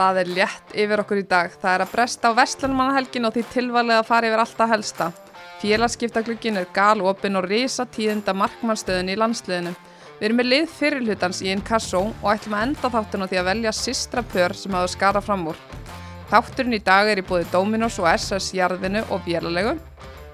[0.00, 1.52] Það er létt yfir okkur í dag.
[1.60, 5.08] Það er að bresta á Vestlunumannahelgin og því tilvalið að fara yfir alltaf helsta.
[5.60, 9.74] Félagskiptaglugin er gal opinn og risa tíðinda markmannstöðun í landsliðinu.
[10.14, 13.50] Við erum með lið fyrirhlutans í Inkasso og ætlum að enda þáttun á því að
[13.50, 15.60] velja sistra pör sem hafa skara fram úr.
[16.30, 19.74] Þátturinn í dag er í búið Dominos og SS jarðinu og vélalegu.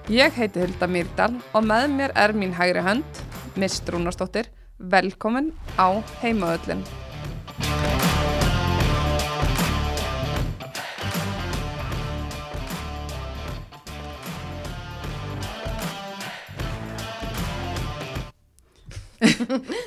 [0.07, 3.19] Ég heiti Hulda Myrdal og með mér er mín hægri hönd,
[3.59, 4.47] Mist Rúnarsdóttir.
[4.79, 5.91] Velkomin á
[6.23, 6.87] heimaöllin.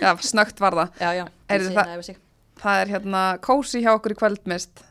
[0.01, 0.93] Já, snögt var það.
[1.01, 2.19] Já, já, segi það- það sig.
[2.61, 4.83] Það er hérna kósi hjá okkur í kvöldmist.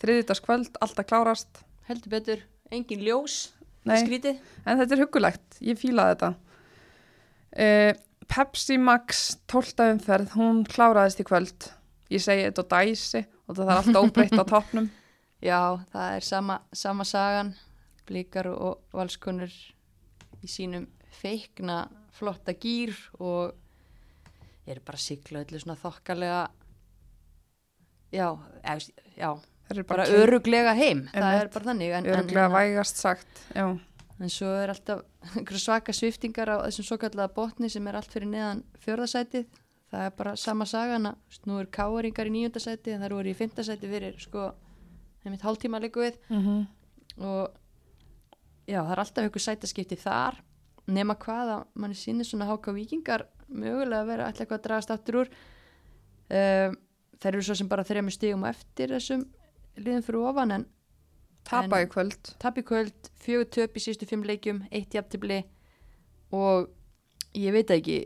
[0.00, 1.62] Þriðjutaskvöld, alltaf klárast.
[1.88, 3.50] Heldur betur, engin ljós,
[3.84, 4.38] Nei, skrítið.
[4.66, 5.58] en þetta er hugulegt.
[5.60, 6.34] Ég fílaði þetta.
[7.54, 7.92] Uh,
[8.28, 9.84] Pepsi Max 12.
[9.94, 11.68] umferð, hún kláraðist í kvöld.
[12.10, 14.88] Ég segi þetta á dæsi og það er allt óbreytt á toppnum.
[15.44, 15.60] Já,
[15.92, 17.54] það er sama, sama sagan,
[18.08, 19.52] blíkar og valskonur
[20.42, 20.86] í sínum
[21.20, 21.84] feikna
[22.16, 23.52] flotta gýr og
[24.66, 26.42] eru bara að sigla öllu svona þokkalega,
[28.14, 28.28] já,
[28.62, 28.78] eða,
[29.16, 29.32] já,
[29.64, 31.42] Það er bara bara öruglega heim, það Einmitt.
[31.42, 31.92] er bara þannig.
[31.96, 33.44] En, öruglega en, vægast sagt.
[33.56, 33.66] Já,
[34.22, 35.00] En svo er alltaf
[35.64, 39.48] svaka sviftingar á þessum svo kallega botni sem er allt fyrir neðan fjörðasætið.
[39.90, 43.32] Það er bara sama sagan að veist, nú er káaringar í níundasæti en það eru
[43.32, 44.46] í fymtasæti fyrir sko
[45.24, 46.64] einmitt hálftíma líku við mm
[47.14, 47.52] og
[48.66, 50.40] já það er alltaf einhver sætaskipti þar
[50.90, 53.22] nema hvað að manni sýnir svona háka vikingar
[53.54, 55.32] mögulega vera alltaf eitthvað að dragast aftur úr.
[56.34, 56.76] Um,
[57.20, 59.26] þeir eru svo sem bara þrejum stígum eftir þessum
[59.78, 60.66] liðum fyrir ofan en
[61.44, 62.32] tapa En- í kvöld.
[62.40, 65.42] tap í kvöld, fjögur töp í sístu fimm leikjum, eitt jafntibli
[66.32, 66.70] og
[67.36, 67.98] ég veit ekki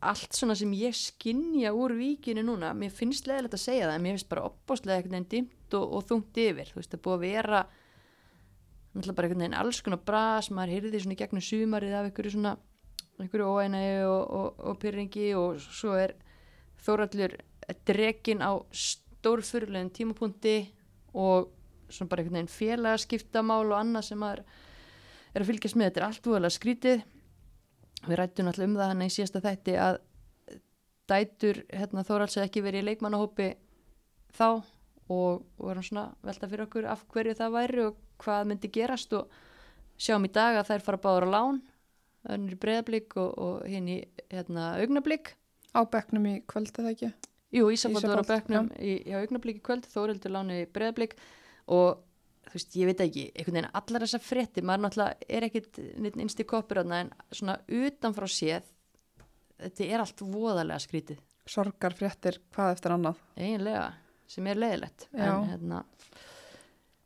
[0.00, 4.04] allt svona sem ég skinja úr víkinu núna, mér finnst leðilegt að segja það en
[4.04, 7.16] mér finnst bara opbáslega einhvern veginn dimt og, og þungt yfir, þú veist, það búið
[7.16, 7.62] að vera
[8.94, 12.34] náttúrulega bara einhvern veginn alls konar bras, maður heyrði svona í gegnum sumarið af einhverju
[12.36, 12.54] svona
[13.24, 16.16] einhverju óænægi og, og, og pyrringi og svo er
[16.78, 17.32] Þórallur
[17.88, 20.56] drekin á stórfyrirlegin tímapunkti
[21.18, 21.48] og
[21.90, 24.44] svona bara einhvern veginn félagaskiptamál og annað sem maður
[25.34, 27.02] er að fylgjast með, þetta er allt búinlega skrítið.
[28.06, 29.98] Við rættum náttúrulega um það hann í síðasta þætti að
[31.08, 33.48] dætur hérna, Þóralds ekki verið í leikmannahópi
[34.36, 34.48] þá
[35.08, 39.32] og vorum svona velta fyrir okkur af hverju það væri og hvað myndi gerast og
[39.98, 41.60] sjáum í dag að þær fara báður á lán
[42.28, 43.98] önnur í breðablík og, og hinn í
[44.32, 45.34] hérna, augnablík
[45.76, 47.12] Á bekknum í kvöld eða ekki?
[47.54, 51.14] Jú, Ísafald var á Ísafold, bekknum í, hjá augnablík í kvöld, Þóreldur láni í breðablík
[51.68, 52.00] og
[52.48, 56.16] þú veist, ég veit ekki, einhvern veginn allar þessar frétti, maður náttúrulega er ekkit neitt
[56.24, 58.68] innst í koppur þarna en svona utanfrá séð,
[59.60, 63.20] þetta er allt voðalega skrítið, Sorgar fréttir hvað eftir annað.
[63.36, 63.84] eiginlega,
[64.28, 65.06] sem er leiðilegt.
[65.16, 65.82] En hérna,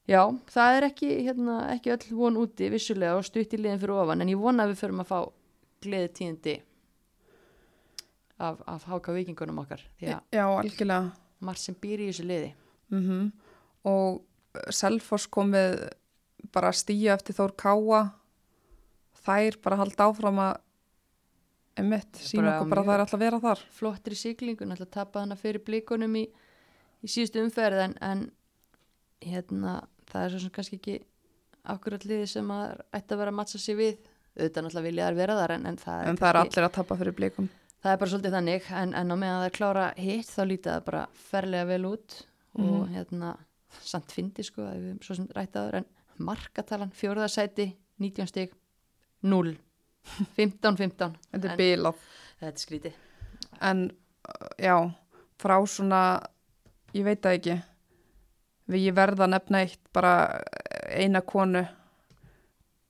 [0.08, 3.96] já, það er ekki, hérna, ekki öll von úti vissulega og stutt í liðin fyrir
[4.02, 5.18] ofan, en ég vona að við förum að fá
[5.82, 6.56] gleði tíðindi
[8.42, 11.12] af, af háka vikingunum okkar, Já, algjörlega.
[11.42, 12.52] margt sem býr í þessu liði.
[12.92, 13.32] Mm
[13.82, 14.20] Og
[14.70, 15.88] Selfoss komið
[16.54, 18.02] bara að stýja eftir Þór Káa.
[19.24, 20.52] Þær bara halda áfram að
[21.82, 23.62] emitt, sína okkur bara að það er alltaf að vera þar.
[23.74, 26.24] flottri siglingu, náttúrulega tapaði hana fyrir blíkunum í,
[27.02, 28.22] í síðustu umferð en, en
[29.24, 29.80] hérna
[30.12, 30.96] það er svo sem kannski ekki
[31.72, 33.96] akkurat liði sem að ætti að vera að matsa sig við
[34.32, 36.72] auðvitað náttúrulega vilja þær vera þar en, en það, En er það er allir að
[36.78, 37.48] tapa fyrir blikum.
[37.82, 40.70] það er bara svolítið þannig en, en á meðan það er klára hitt þá lítið
[40.72, 42.18] það bara ferlega vel út
[42.52, 42.94] og Mhm.
[42.94, 43.36] hérna
[43.80, 45.86] samt fyndi sko að við svo sem rættaður en
[46.18, 48.52] markatalan fjórðasæti 19 stig
[49.22, 49.56] 0
[50.36, 52.02] 15-15 Þetta er En- bilað.
[52.40, 52.92] þetta er skrítið
[53.62, 53.80] En
[54.58, 54.76] já,
[55.42, 56.00] frá svona,
[56.94, 57.56] ég veit það ekki,
[58.74, 60.12] við ég verða nefna eitt, bara
[60.92, 61.62] eina konu,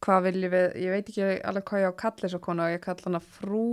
[0.03, 2.83] hvað viljum við, ég veit ekki alveg hvað ég á að kalla þessa konu, ég
[2.85, 3.67] kalla hana frú,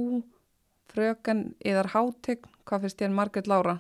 [0.89, 3.79] fröken, yðar hátign, hvað finnst ég en Margrét Lára?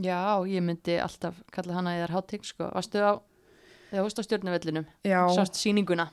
[0.00, 2.70] Já, ég myndi alltaf kalla hana eðar hátík sko.
[2.72, 3.12] Varstu á,
[3.90, 4.86] þegar varstu á stjórnuvellinum?
[5.04, 6.08] Já, Sást sýninguna?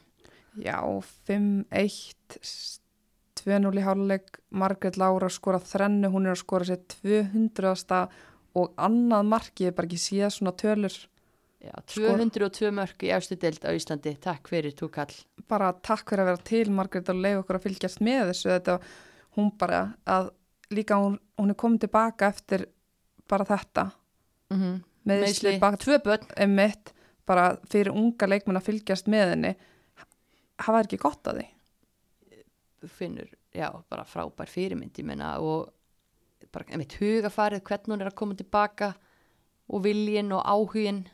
[0.57, 0.79] já,
[1.29, 2.39] 5-1,
[3.37, 8.07] 2-0 í háluleik, Margrét Lára skora þrennu, hún er að skora sér 200.
[8.57, 10.95] og annað markið, bara ekki séð svona tölur.
[11.67, 14.13] Já, Sko- 202 mörg í efstu deild á Íslandi.
[14.23, 15.11] Takk fyrir túkall.
[15.47, 18.79] bara takk fyrir að vera til Margrét og leiða okkur að fylgjast með þessu þetta,
[19.37, 20.29] hún bara að
[20.71, 22.65] líka hún, hún er komin tilbaka eftir
[23.29, 23.91] bara þetta
[24.49, 24.83] Mm -hmm.
[25.05, 26.27] meðsli bak Tvö börn.
[26.37, 26.93] emitt
[27.25, 29.55] bara fyrir unga leikmenn að fylgjast með henni
[30.59, 31.47] hafa ekki gott að því
[32.81, 35.69] Þú finnur, já, bara frábær fyrirmynd, ég meina, og
[36.51, 38.93] bara einmitt hugafarið, hvernig hún er að koma tilbaka
[39.69, 41.07] og viljin og áhugin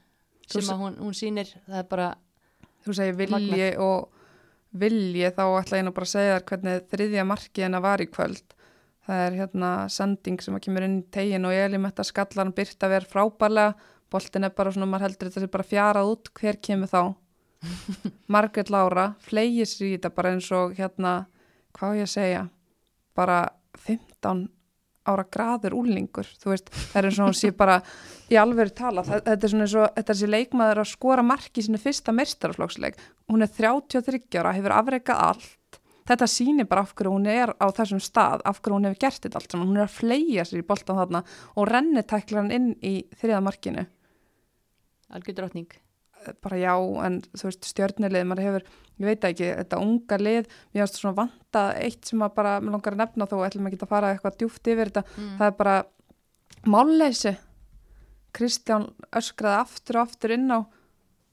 [0.47, 2.09] sem se- að hún, hún sýnir það er bara,
[2.83, 4.09] Þú segir vilji og
[4.75, 8.07] vilji þá ætla ég nú bara að segja þér hvernig þriðja markið hennar var í
[8.11, 8.55] kvöld.
[9.07, 12.89] Það er hérna sending sem að kemur inn í tegin og Elimetta skallar hann byrta
[12.91, 13.75] verð frábærlega.
[14.11, 17.01] Boltin er bara svona, maður heldur þetta sé bara fjarað út, hver kemur þá?
[18.35, 21.13] Margrét Lára flegir sér í þetta bara eins og hérna,
[21.77, 22.43] hvað ég að segja,
[23.15, 23.37] bara
[23.87, 24.49] 15
[25.09, 25.75] ára graður
[26.53, 27.79] veist, það er eins og hún sé bara
[28.31, 31.25] í alveg tala, það, þetta er svona eins og þetta er þessi leikmaður að skora
[31.25, 32.97] marki í sinni fyrsta meistaraflokksleik,
[33.31, 35.79] hún er 33 ára, hefur afreikað allt.
[36.03, 39.23] Þetta sýnir bara af hverju hún er á þessum stað, af hverju hún hefur gert
[39.23, 41.23] þetta allt hún er að fleia sér í boltan þarna
[41.55, 43.87] og renni tæklar hann inn í þriða markinu.
[45.13, 45.82] Algjör drottning
[46.43, 46.73] bara já,
[47.05, 48.67] en þú veist, stjörnulið maður hefur,
[49.01, 52.77] ég veit ekki, þetta unga lið mér finnst svona vanta eitt sem að bara, mér
[52.77, 55.33] langar að nefna þó, ætlum ekki að fara eitthvað djúft yfir þetta, mm.
[55.39, 55.75] það er bara
[56.73, 57.35] málleysi
[58.33, 60.59] Kristján öskraði aftur og aftur inn á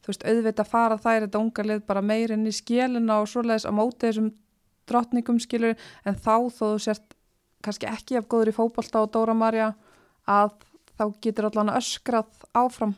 [0.00, 3.68] þú veist, auðvitað fara þær þetta unga lið bara meir inn í skélina og svoleiðis
[3.68, 4.32] á móti þessum
[4.90, 7.14] drottningum skilur, en þá þó þú sért
[7.64, 9.74] kannski ekki af góður í fótbolta og Dóra Marja
[10.28, 10.56] að
[10.96, 12.94] þá getur allan öskrað áfram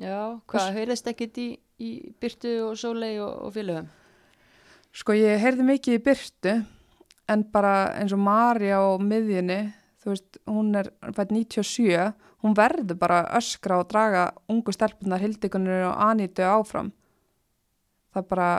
[0.00, 0.20] já,
[0.50, 1.48] hvað, heyrðist ekkit í,
[1.80, 3.88] í Byrtu og Sólei og, og félögum
[4.90, 6.54] Sko ég heyrði mikið í Byrtu
[7.30, 9.60] en bara eins og Marja á miðjunni,
[10.02, 12.08] þú veist, hún er fætt 97,
[12.42, 16.90] hún verður bara öskra og draga ungu stelpunar Hildikunir og Anítu áfram.
[18.10, 18.50] Það er bara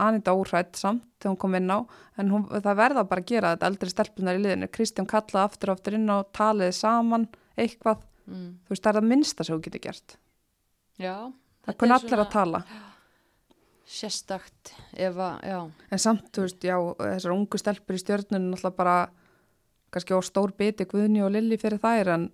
[0.00, 1.78] Aníta óhrætt samt þegar hún kom inn á,
[2.16, 4.70] en hún, það verða bara að gera þetta eldri stelpunar í liðinu.
[4.72, 7.26] Kristján kallaði aftur og aftur inn á taliði saman
[7.58, 8.48] eitthvað, mm.
[8.64, 10.16] þú veist, það er það minnsta sem hún getur gert.
[11.00, 11.14] Já,
[11.66, 12.60] Það kunni allir að tala.
[13.90, 15.58] sérstakt ef að, já.
[15.90, 18.98] En samt, þú veist, já, þessar ungu stelpur í stjörnunum náttúrulega bara
[19.90, 22.28] kannski á stór biti Guðni og Lilli fyrir þær en,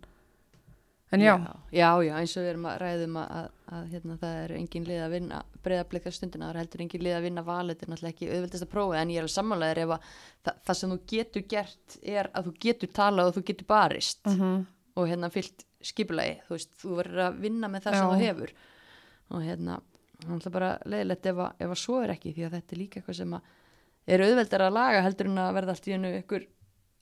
[1.17, 1.33] en já,
[1.73, 3.49] já, já, eins og við erum að ræðum að, að,
[3.79, 7.17] að hérna, það er engin lið að vinna breyðablika stundina, það er heldur engin lið
[7.17, 9.83] að vinna val þetta er náttúrulega ekki auðvildast að prófa en ég er alveg sammálaður
[9.87, 10.11] ef að
[10.45, 14.21] það, það sem þú getur gert er að þú getur talað og þú getur barist.
[14.29, 14.67] Mm
[14.97, 18.11] og hérna fyllt skipulagi, þú veist, þú verður að vinna með það sem Já.
[18.11, 18.53] þú hefur
[19.31, 19.81] og hérna,
[20.27, 22.79] hann er bara leiðilegt ef, að- ef að svo er ekki því að þetta er
[22.81, 23.41] líka eitthvað sem að
[24.07, 26.47] er auðveldar að laga heldur en að verða allt í hennu ykkur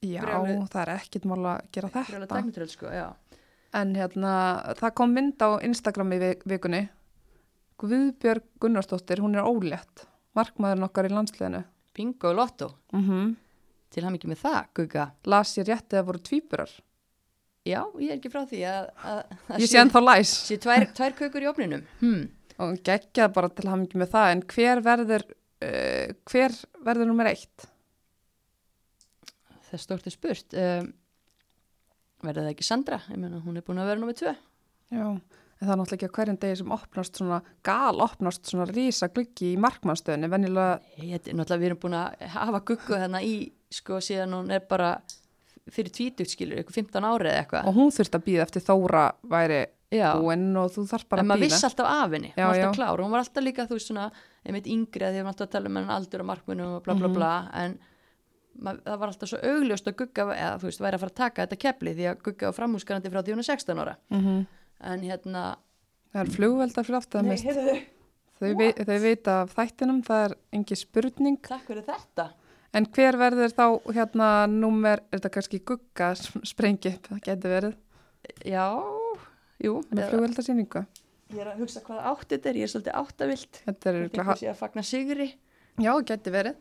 [0.05, 2.69] já Brjáluð- það er ekkit mál að gera þetta.
[2.69, 2.87] sko,
[3.75, 6.89] En hérna, það kom mynd á Instagram í vik- vikunni.
[7.79, 10.05] Guðbjörg Gunnarsdóttir, hún er ólétt.
[10.37, 11.65] Markmaðurinn okkar í landsliðinu.
[11.95, 13.37] bingo lotto, Mm
[13.91, 16.71] til hann ekki með það, gugga Las ég rétt eða voru tvíburar.
[17.65, 20.89] Já, ég er ekki frá því að, að, að Ég sé ennþá læs sé tvær,
[20.97, 22.25] tvær kökur í opninum hmm.
[22.65, 24.33] og geggjað bara til hann ekki með það.
[24.35, 25.29] En hver verður,
[25.65, 27.71] uh, hver verður nummer eitt?
[29.75, 30.91] það stórt er spurt um,
[32.25, 34.35] verður það ekki Sandra ég meina hún er búin að vera nummið tvö
[34.95, 38.67] Já, en það er náttúrulega ekki að hverjum degi sem opnast svona, gal opnast svona
[38.71, 43.23] rísa gluggi í markmannstöðinni, venjulega, þetta er náttúrulega við erum búin að hafa guggu þarna
[43.25, 43.35] í
[43.75, 44.91] sko síðan hún er bara
[45.73, 47.69] fyrir tvítugt skilur, eitthvað 15 ári eða eitthvað.
[47.71, 49.63] Og hún þurfti að býða eftir Þóra væri
[49.95, 51.55] búinn og þú þarf bara en að maður býða.
[51.55, 54.07] vissi alltaf af henni hún var alltaf klár, hún var alltaf líka þú veist svona
[54.45, 56.95] einmitt yngri að því við alltaf að tala um hennan aldur og markmunum og bla
[56.95, 57.15] bla Mhm.
[57.15, 57.31] bla.
[57.55, 57.79] En
[58.59, 61.21] mað, það var alltaf svo augljóst að gugga eða þú veist, væri að fara að
[61.23, 63.97] taka þetta kepli því að gugga var framhúsgarandi frá því hún er 16 ára.
[64.11, 64.47] Mm
[64.85, 65.57] en hérna
[66.13, 67.83] Það er flugveldar fyrir aftur að
[68.35, 71.39] Þau, vi, þau vita af þættinum, það er engi spurning.
[71.41, 72.33] takk fyrir þetta
[72.75, 73.65] En hver verður þá
[73.95, 77.75] hérna númer, er þetta kannski gugga sprengi, það getur verið,
[78.51, 78.65] já,
[79.63, 80.83] jú með flugveldarsýningu.
[81.35, 83.93] ég er að hugsa hvað átt þetta er, ég er svolítið áttavilt Þetta er Þetta
[83.95, 85.29] örugglega- er að fagna sigri
[85.81, 86.57] já, getur verið.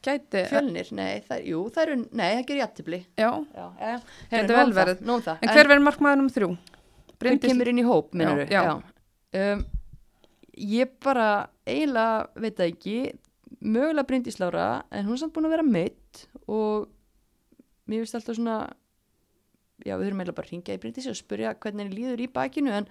[0.00, 3.30] Gæti, Fjölnir, nei, það, jú, það eru, nei, það gerir jættibli já.
[3.52, 3.96] Já, ja,
[4.30, 5.00] Gæti vel verið.
[5.04, 6.50] Nú um það, En hver verður markmaður nummer þrjú?
[7.20, 9.52] hver kemur inn í hóp, minnur Já, já.
[9.52, 9.64] Um,
[10.56, 11.26] ég bara
[11.68, 12.96] eiginlega, veit það ekki
[13.60, 16.88] mögulega Bryndís Lára en hún er samt búin að vera meitt og
[17.86, 18.58] mér finnst alltaf svona
[19.84, 22.32] já, við þurfum eiginlega bara að ringja í Bryndísi og spyrja hvernig henni líður í
[22.32, 22.88] bakinu en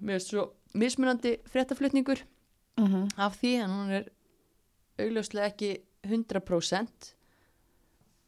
[0.00, 2.26] mér finnst svo mismunandi fréttaflutningur
[2.78, 3.08] Mm -hmm.
[3.16, 4.04] af því en hún er
[4.98, 7.14] augljóslega ekki 100%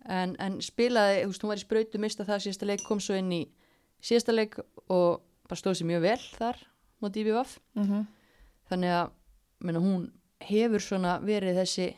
[0.08, 3.14] en, en spilaði, þú veist, hún var í sprautu mista það síðasta leik, kom svo
[3.14, 3.48] inn í
[4.02, 4.58] síðasta leik
[4.88, 6.56] og bara stóð sér mjög vel þar
[7.00, 8.06] móti IBVF Mm
[8.70, 9.10] þannig að
[9.60, 10.12] menna, hún
[10.48, 11.90] hefur svona verið þessi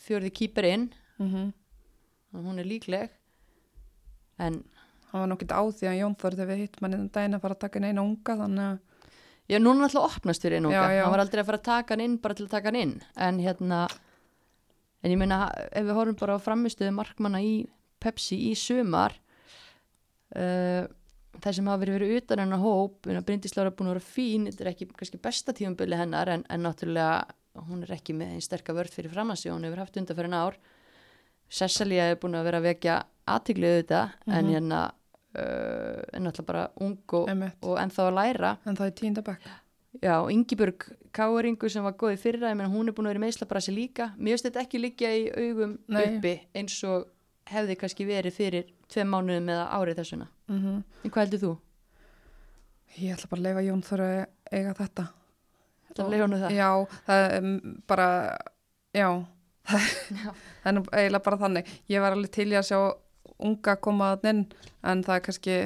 [0.00, 1.52] fjörði kýper inn -hmm.
[2.32, 3.10] hún er líkleg
[4.38, 4.62] en
[5.10, 7.56] Hann var nokkið á því að Jón Þór þegar hitt manni þann daginn að fara
[7.56, 9.08] að taka inn eina unga, þannig að,
[9.50, 11.02] já, núna alltaf opnast fyrir einu Já, já.
[11.02, 12.94] hann var aldrei að fara að taka hann inn bara til að taka hann inn
[13.26, 13.80] en hérna
[15.02, 15.40] en ég meina,
[15.72, 17.54] ef við horfum bara á framistuðu markmanna í
[18.00, 19.16] Pepsi í sumar
[20.38, 20.86] uh,
[21.40, 24.64] það sem hafa verið verið utan hennar hóp Bryndislára er búin að vera fín þetta
[24.64, 28.72] er ekki kannski besta tífumbili hennar en, en náttúrulega hún er ekki með einn sterka
[28.76, 30.56] vörð fyrir framansi hún hefur haft undan fyrir ár
[31.50, 34.34] Sessalía er búin að vera að vekja aðtiklið þetta Mhm.
[34.38, 34.80] en hérna
[35.34, 37.28] uh, er náttúrulega bara ung og,
[37.62, 39.48] og ennþá að læra En það er tíndabæk.
[40.02, 43.24] Já, Ingibjörg Káeringu sem var góð í fyrra, menn hún er búin að vera í
[43.24, 44.12] meðslabrasi líka.
[44.16, 46.04] Mér finnst þetta ekki liggja í augum Nei.
[46.18, 47.08] uppi eins og
[47.50, 50.28] hefði kannski verið fyrir tveim mánuðum eða árið þessuna.
[50.46, 51.56] Mm En hvað heldur þú?
[53.00, 55.08] Ég ætla bara að leifa Jón að eiga þetta.
[55.96, 56.54] Það.
[56.54, 56.70] Já,
[57.06, 58.08] það er mm, bara,
[58.96, 59.08] já,
[59.70, 59.86] það,
[60.64, 61.70] er eiginlega bara þannig.
[61.90, 62.80] Ég var alveg til í að sjá
[63.40, 64.42] unga koma að inn,
[64.86, 65.56] en það er kannski,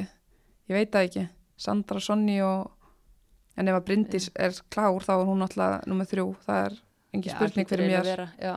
[0.71, 1.25] ég veit það ekki,
[1.65, 2.71] Sandra, Sonny og,
[3.59, 6.79] en ef að Bryndís er klár þá er hún alltaf nummið þrjú, það er
[7.15, 8.25] engin spurning fyrir mér.
[8.43, 8.55] Já,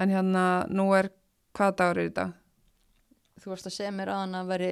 [0.00, 1.10] En hérna, nú er,
[1.52, 2.36] hvaða dagur er í dag?
[3.40, 4.70] þú varst að segja mér að hann að veri,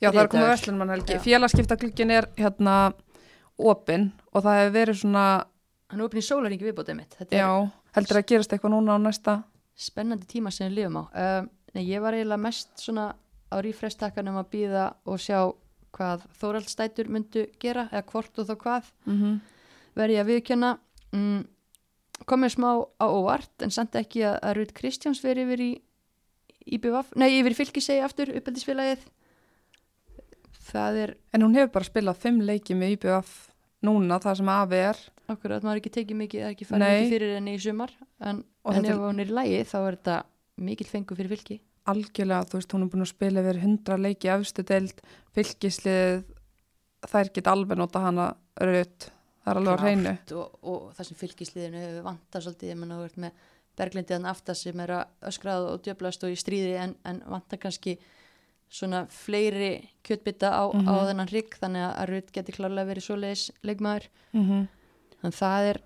[0.00, 0.50] Já, það er komið Þriðjudagur.
[0.50, 1.14] verslunmannhelgi.
[1.16, 1.22] Já.
[1.24, 2.74] Félagskiptaglugginn er hérna
[3.60, 5.24] opinn og það hefur verið svona,
[5.90, 7.16] hann er í sólaringi viðbótið mitt.
[7.18, 7.48] Þetta já,
[7.96, 9.40] heldur að gerast eitthvað núna á næsta
[9.80, 11.04] spennandi tíma sem við lifum á.
[11.08, 13.10] Um, nei, ég var eiginlega mest svona
[13.50, 15.38] á rífrestakkanum að býða og sjá
[15.96, 18.90] hvað Þóraldstætur myndu gera eða hvort og þá hvað.
[19.04, 19.40] mm -hmm.
[19.94, 20.78] verði ég að viðkjöna
[21.12, 21.40] mm,
[22.26, 22.70] komið smá
[23.00, 25.72] á óvart en samt ekki að, að Rúd Kristjáns veri yfir í
[26.66, 29.06] IBVF, nei yfir í fylgisegi aftur uppeldisfélagið
[30.70, 33.50] það er En hún hefur bara spilað fimm leiki með IBF
[33.82, 34.98] núna, það sem afi er
[35.36, 38.44] okkur að maður ekki tekið mikið, er ekki farið mikið fyrir henni í sumar en,
[38.64, 40.16] en ef hún er í lægi þá er þetta
[40.70, 41.60] mikil fengu fyrir fylgi
[41.90, 45.00] algjörlega, þú veist, hún er búin að spila yfir hundra leiki í efstu deild,
[45.34, 46.24] fylgislið
[47.10, 48.26] þær geta alveg nota hana
[48.60, 49.06] raut,
[49.44, 52.92] það er alveg hreinu Klárt og, og það sem fylgisliðinu hefur vantað svolítið, ég menn
[52.94, 53.46] að ert með
[53.80, 57.96] berglindiðan aftast sem er að öskrað og djöblast og í stríði en, en vantar kannski
[58.70, 59.70] svona fleiri
[60.06, 61.06] kjötbytta á, á Mhm.
[61.08, 64.04] þennan hrygg þannig að Rutt geti klárlega verið svoleiðis leikmaður.
[64.32, 64.68] Mm -hmm.
[65.20, 65.80] Þannig það er,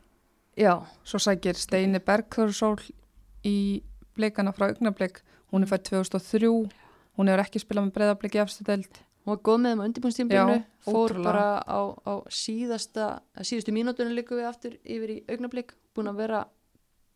[0.56, 0.72] já,
[1.04, 2.78] Svo sækir Steini Bergþórsól
[3.44, 3.82] í
[4.14, 5.22] blikana frá augnablik.
[5.52, 6.50] Hún er fætt 2003
[7.18, 9.00] hún hefur ekki spilað með breyðablik í efstu deild.
[9.24, 11.24] Hún var góð með þeim á undirbúinstímbilinu Já, fór ótrúlega.
[11.24, 13.04] bara á, á síðasta
[13.40, 16.42] síðustu mínútunum líku við aftur yfir í augnablik, búin að vera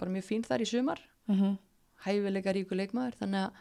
[0.00, 1.02] bara mjög fín þar í sumar.
[1.28, 1.58] Mm -hmm.
[2.06, 3.52] hæfileika ríku leikmaður þannig að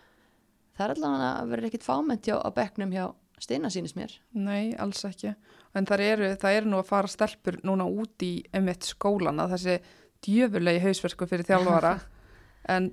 [0.78, 3.06] það er allavega að vera ekkit fámennt hjá á bekknum hjá
[3.38, 5.34] Steina sínist mér Nei, alls ekki.
[5.78, 9.78] En það eru, það eru nú að fara stelpur núna út í emitt skólana, þessi
[10.26, 11.98] djöfulegi hausverku fyrir þjálfara.
[12.74, 12.92] en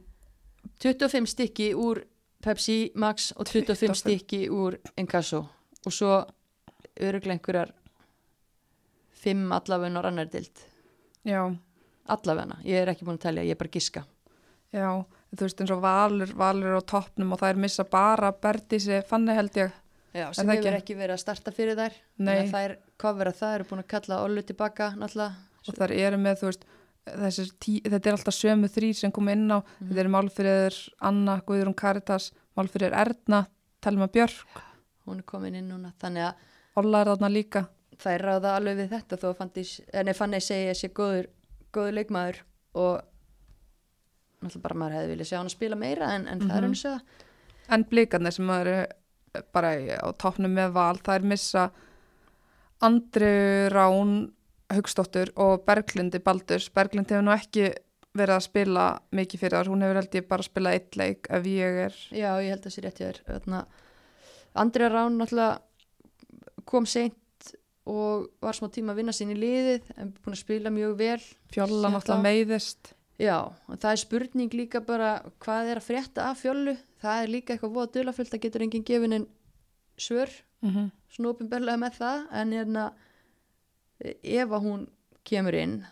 [0.83, 2.03] 25 stykki úr
[2.45, 4.01] Pepsi Max og 25 25.
[4.01, 5.45] stykki úr Encasso
[5.85, 6.19] og svo
[7.01, 7.73] öruglega einhverjar
[9.25, 10.61] 5 allavegna á annar dild
[11.25, 11.41] já,
[12.07, 14.05] allavegna, ég er ekki búin að telja, ég er bara giska
[14.75, 14.89] já,
[15.33, 19.37] þú veist eins og valur, valur á toppnum og það er missa bara Berdísi fanni
[19.37, 19.73] held ég.
[20.15, 20.79] Já, sem hefur ekki?
[20.79, 21.95] ekki verið að starta fyrir þær.
[22.19, 25.35] Þannig að þær kofver að það eru búin að kalla Ollu tilbaka náttúrulega
[25.69, 26.65] Og það eru með, þú veist,
[27.61, 29.59] tí, þetta er alltaf sömu þrýr sem kom inn á.
[29.59, 29.89] Mhm.
[29.89, 33.47] Þetta eru Málfriður, Anna, Guðrún Karitas, Málfriður Erna,
[33.81, 34.61] Telma Björk,
[35.07, 36.35] hún er komin inn núna þannig að
[36.77, 37.67] Olla er þarna líka.
[37.99, 41.27] þær ráða alveg við þetta þó að Fandís, eh, segi að sé góður,
[41.73, 42.39] góður leikmaður
[42.75, 43.03] og
[44.43, 46.71] náttúrulega bara maður hefði viljað sjá hann að spila meira en, en það er Mhm.
[46.71, 47.01] eins og
[47.71, 48.87] En blikarnir sem eru
[49.55, 51.65] bara á toppnum með val, það er missa
[52.85, 53.35] Andri
[53.73, 54.15] Rán
[54.75, 56.71] Hugstóttur og Berglindi Baldurs.
[56.75, 57.71] Berglind hefur nú ekki
[58.15, 61.29] verið að spila mikið fyrir þar, hún hefur held ég bara að spila eitt leik
[61.35, 63.63] ef ég er, Já, ég held að það sé rétt þér Þarna,
[64.63, 67.51] Andrea Rán náttúrulega kom seint
[67.91, 71.19] og var smá tíma að vinna sín í liðið en búin að spila mjög vel
[71.53, 72.95] fjóla Síðan náttúrulega meiðist.
[73.19, 73.37] Já,
[73.69, 77.55] og það er spurning líka bara hvað er að frétta af fjöllu það er líka
[77.55, 79.27] eitthvað voða dulafullt það getur enginn gefin en
[79.99, 80.31] svör
[80.65, 80.91] Mm -hmm.
[81.13, 82.93] svona opinberlega með það en hérna
[84.25, 84.87] ef að hún
[85.25, 85.85] kemur inn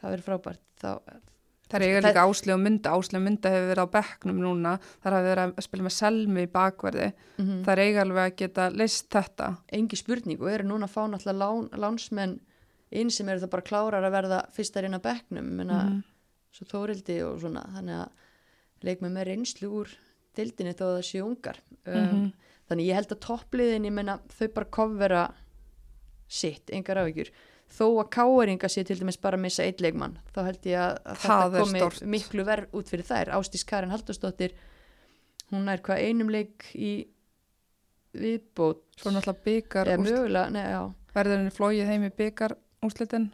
[0.00, 0.98] það verður frábært þá,
[1.72, 4.78] Það er Það- líka Ásli og Mynda, Ásli og Mynda hefur verið á bekknum núna,
[5.02, 8.36] það hefur verið að spila með Selmi í bakverði, mm það er eiga alveg að
[8.36, 9.56] geta list þetta.
[9.72, 12.40] engi spurning og eru núna að fá náttúrulega lán, lánsmenn
[12.90, 16.02] inn sem eru það bara klárar að verða fyrstar inn að bekknum menna, Mhm.
[16.52, 19.92] Svo Þórildi og svona þannig að leikmenn með reynslu úr
[20.36, 22.26] dildinni að það séu ungar um, Mhm.
[22.68, 25.22] þannig ég held að toppliðin ég menna þau bara kofvera
[26.32, 27.30] sitt, engar áhyggjur
[27.72, 30.98] þó að káeringa sé til dæmis bara að missa eitt leikmann, þá held ég að,
[31.04, 32.02] að þetta komi stórt.
[32.14, 34.52] miklu verð út fyrir þær, Ástís Karin Haldursdóttir
[35.52, 36.92] hún er hvað einum leik í
[38.12, 39.88] viðbót Svo er náttúrulega byggar,
[41.14, 42.54] verður henni flóið heim í byggar
[42.84, 43.30] úrslitin.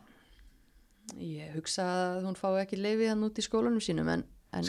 [1.16, 1.84] Ég hugsa
[2.18, 4.64] að hún fái ekki leifið hann út í skólanum sínum en, en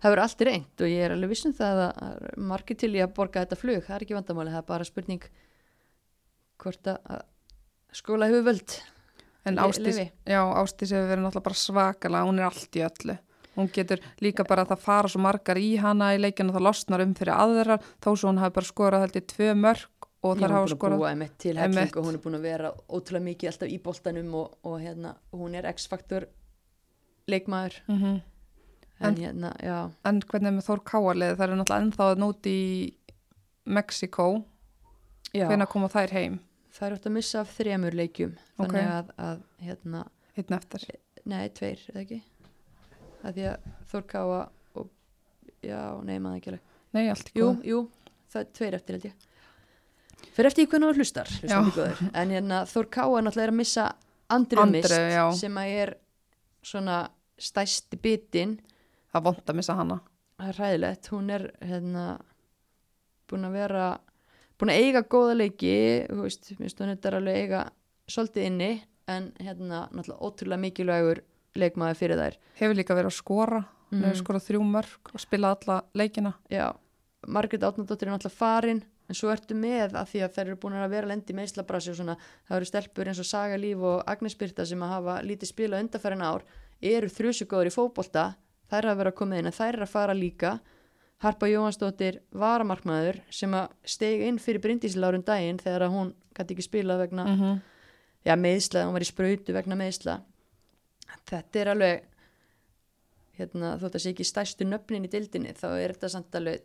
[0.00, 3.14] það verður allt reynd og ég er alveg vissum það að- margir til í að
[3.14, 5.26] borga þetta flug, það er ekki vandamáli það er bara spurning
[6.60, 7.22] hvort að
[7.96, 8.76] skóla hefur völd.
[9.48, 9.96] En Ástís,
[10.28, 13.16] já, Ástís hefur verið náttúrulega bara svakalega, hún er allt í öllu.
[13.56, 17.02] Hún getur líka bara að það fara svo margar í hana í leikinu það losnar
[17.04, 20.44] um fyrir aðrar, þó svo hún hafi bara skorað held í tvö mörg og þar
[20.44, 20.72] er hafa að
[21.96, 25.54] og hún er búin að vera ótrúlega mikið alltaf í boltanum og, og hérna, hún
[25.56, 26.26] er x-faktor
[27.30, 27.80] leikmaður.
[27.88, 28.20] Mm
[29.00, 29.50] en, En- hérna,
[30.04, 32.94] En hvernig er með Þór Káarlið, það er náttúrulega ennþá núti í
[33.64, 34.26] Mexiko,
[35.32, 36.38] hvenær koma þær heim,
[36.74, 38.34] það er átt að missa af þremur leikjum.
[38.58, 38.74] Ok.
[38.74, 40.02] þannig að, að hérna,
[40.36, 40.84] einn eftir.
[41.24, 42.20] nei, tveir, eða ekki?
[43.24, 44.40] Að því að Þór Káa
[44.74, 44.90] og,
[45.64, 46.62] já, nei, maður ekki alveg.
[46.92, 47.64] Nei, allt í jú, góð.
[47.70, 47.80] jú,
[48.32, 49.28] það er tveir eftir held ég
[50.34, 53.86] fyrir eftir hvernig það hlustar, hlustar en hérna Þór Káa náttúrulega er að missa
[54.30, 55.24] Andrið mist já.
[55.34, 55.94] sem að er
[56.62, 56.98] svona
[57.40, 58.58] stæsti bitin
[59.10, 59.96] Það vond að missa hana.
[60.38, 62.04] það er hræðilegt, hún er hérna
[63.30, 63.86] búin að vera
[64.60, 65.72] búin að eiga góða leiki
[66.10, 67.64] þú veist, minnst hún þetta alveg eiga
[68.10, 68.70] svolítið inni,
[69.10, 71.20] en hérna náttúrulega ótrúlega mikilvægur
[71.58, 72.38] leikmaður fyrir þær.
[72.60, 73.60] Hefur líka verið að skora,
[73.90, 76.34] hefur skorað þrjú mörg og spilað alla leikina.
[76.50, 76.70] já,
[77.26, 80.78] Margrét Átnardóttir er náttúrulega farin en svo ertu með að því að þær eru búin
[80.78, 82.16] að vera lendi með Íslabrasi og svona
[82.48, 85.80] það eru stelpur eins og Saga Líf og Agnes Birta sem að hafa lítið spila
[85.82, 86.46] undarfærin ár
[86.80, 88.26] eru þrjusugóður í fótbolta
[88.70, 90.60] þær hafa verið að koma inn en þær eru að fara líka.
[91.20, 96.64] Harpa Jóhansdóttir varamarkmaður sem að steg inn fyrir Bryndísilárun daginn þegar að hún gæti ekki
[96.64, 97.60] spila vegna Mm -hmm.
[98.24, 100.22] já, meðsla, hún var í sprautu vegna meðsla
[101.30, 102.06] þetta er alveg
[103.40, 106.64] hérna, þótt að sé ekki stærstu nöfnin í dildinni þá er þetta samt alveg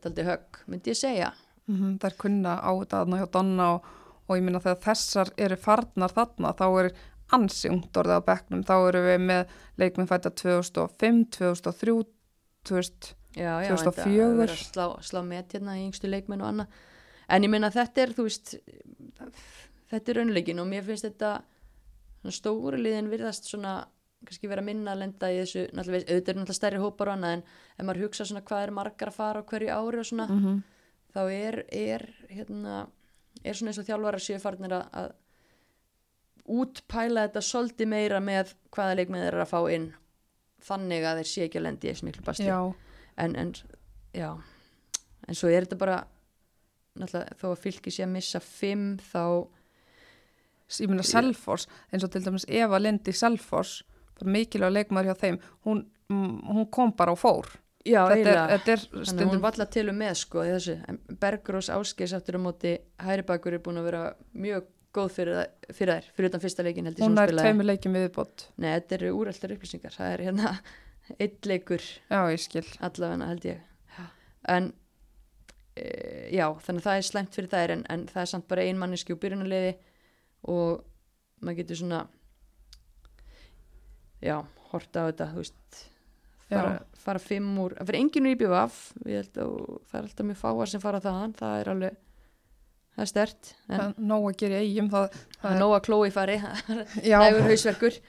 [1.68, 3.86] Mm Það er kunna á þetta þarna hjá Donna og,
[4.28, 6.92] og ég minna þegar þessar eru farnar þarna þá er
[7.34, 8.64] ansi ungt orðið á bekknum.
[8.64, 12.04] Þá eru við með leikminn fætta 2005, 2003,
[12.70, 14.12] 2000, já, já, 2004.
[14.12, 16.68] enda að vera að slá, slá met hérna í yngstu leikmenn og annað
[17.28, 18.56] en ég meina þetta er, þú veist
[19.92, 21.34] þetta er raunleikin og mér finnst þetta
[22.34, 23.76] stóri liðin virðast svona
[24.26, 27.44] kannski vera minna að lenda í þessu auðvitað er náttúrulega stærri hópar og annað en
[27.46, 30.64] ef maður hugsa svona hvað er margar að fara á hverju ári og svona mm
[31.16, 32.86] þá er, er hérna,
[33.44, 35.14] er svona eins og þjálfara séu farnir að, að
[36.56, 39.88] útpæla þetta svolítið meira með hvaða leikmið þeir eru að fá inn
[40.66, 43.56] þannig að þeir sé ekki að lendi í þessu miklu basti en, en,
[44.14, 44.30] já
[45.26, 45.98] en svo er þetta bara
[46.96, 49.24] náttúrulega þó að fylki sé að missa fimm þá,
[50.80, 53.82] ég minna Selfoss, eins og til dæmis Eva Lind í Selfoss,
[54.16, 57.52] bara mikilvæg leikmaður hjá þeim, hún, hún kom bara og fór.
[57.86, 60.78] Já, Þetta er, eiginlega þannig að hún stundum, valla til um með sko þessu,
[61.22, 62.72] Bergrós Ásgeis aftur á móti
[63.06, 64.02] Hæribakur er búin að vera
[64.34, 67.68] mjög góð fyrir, það, fyrir þær fyrir utan fyrsta leikin held ég hún er tveimur
[67.68, 68.48] leikjum viðbót.
[68.56, 69.96] Nei, þetta eru úreltar upplýsingar.
[69.96, 70.52] Það er hérna
[71.22, 72.66] eitt leikur Já, ég skil.
[72.86, 73.64] allavega held ég.
[74.56, 74.72] En
[75.76, 75.86] e,
[76.36, 78.80] já, þannig að það er slæmt fyrir þær en, en það er samt bara ein
[78.80, 79.74] manneski úr byrjunarliði
[80.54, 80.86] og
[81.42, 82.04] maður getur svona
[84.24, 84.38] já,
[84.72, 85.58] horta á þetta, þú veist
[86.50, 86.74] fara,
[87.06, 89.54] fara fimm úr, það fyrir enginn úr IBVF ég held að
[89.90, 91.98] það er alltaf mjög fáar sem fara þaðan, það er alveg
[92.96, 95.76] það er stert, en Það er nóg að gera í eigum, það, það er nóg
[95.76, 96.38] að klói fari
[97.12, 98.00] já, nægur hausverkur.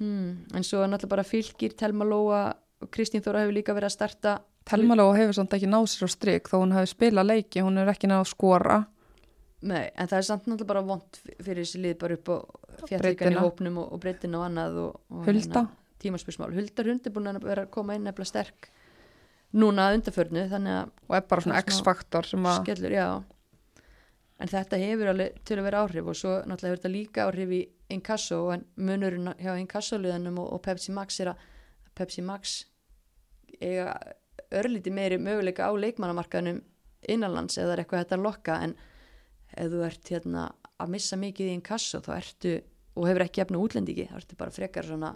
[0.00, 2.40] Hmm, en svo er náttúrulega bara fylgir Telma Lóa
[2.80, 4.38] og Kristín Þóra hefur líka verið að starta.
[4.68, 7.90] Telmalóa hefur samt ekki náð sér á stryk þó hún hefur spilað leiki, hún er
[7.92, 8.78] ekki náð að skora.
[9.60, 12.36] Nei, en það er samt náttúrulega bara vond fyrir þessi lið bara upp á
[12.88, 15.64] fjallíkan í hópnum og, og breytin og annað og, og Hulda.
[15.66, 15.79] tímaspörsmál.
[16.02, 18.70] Huldar hund er búin að vera að koma inn nefnilega sterk
[19.56, 23.22] núna að undarförnu og er bara svona X-faktor skellur, já.
[24.40, 27.52] En þetta hefur alveg til að vera áhrif og svo náttúrulega hefur þetta líka áhrif
[27.52, 27.60] í
[27.90, 31.42] Inkasso en munurinn hjá Inkasso-liðanum og, og Pepsi Max er að
[31.98, 32.54] Pepsi Max
[33.60, 33.98] eiga
[34.54, 36.62] örlíti meiri möguleika á leikmannamarkaðunum
[37.10, 38.58] innanlands eða er eitthvað þetta að lokka.
[38.64, 38.76] En
[39.58, 40.46] ef þú ert hérna
[40.80, 42.54] að missa mikið í Inkasso þá ertu
[42.96, 45.12] og hefur ekki efna útlendiki þá ertu bara frekar svona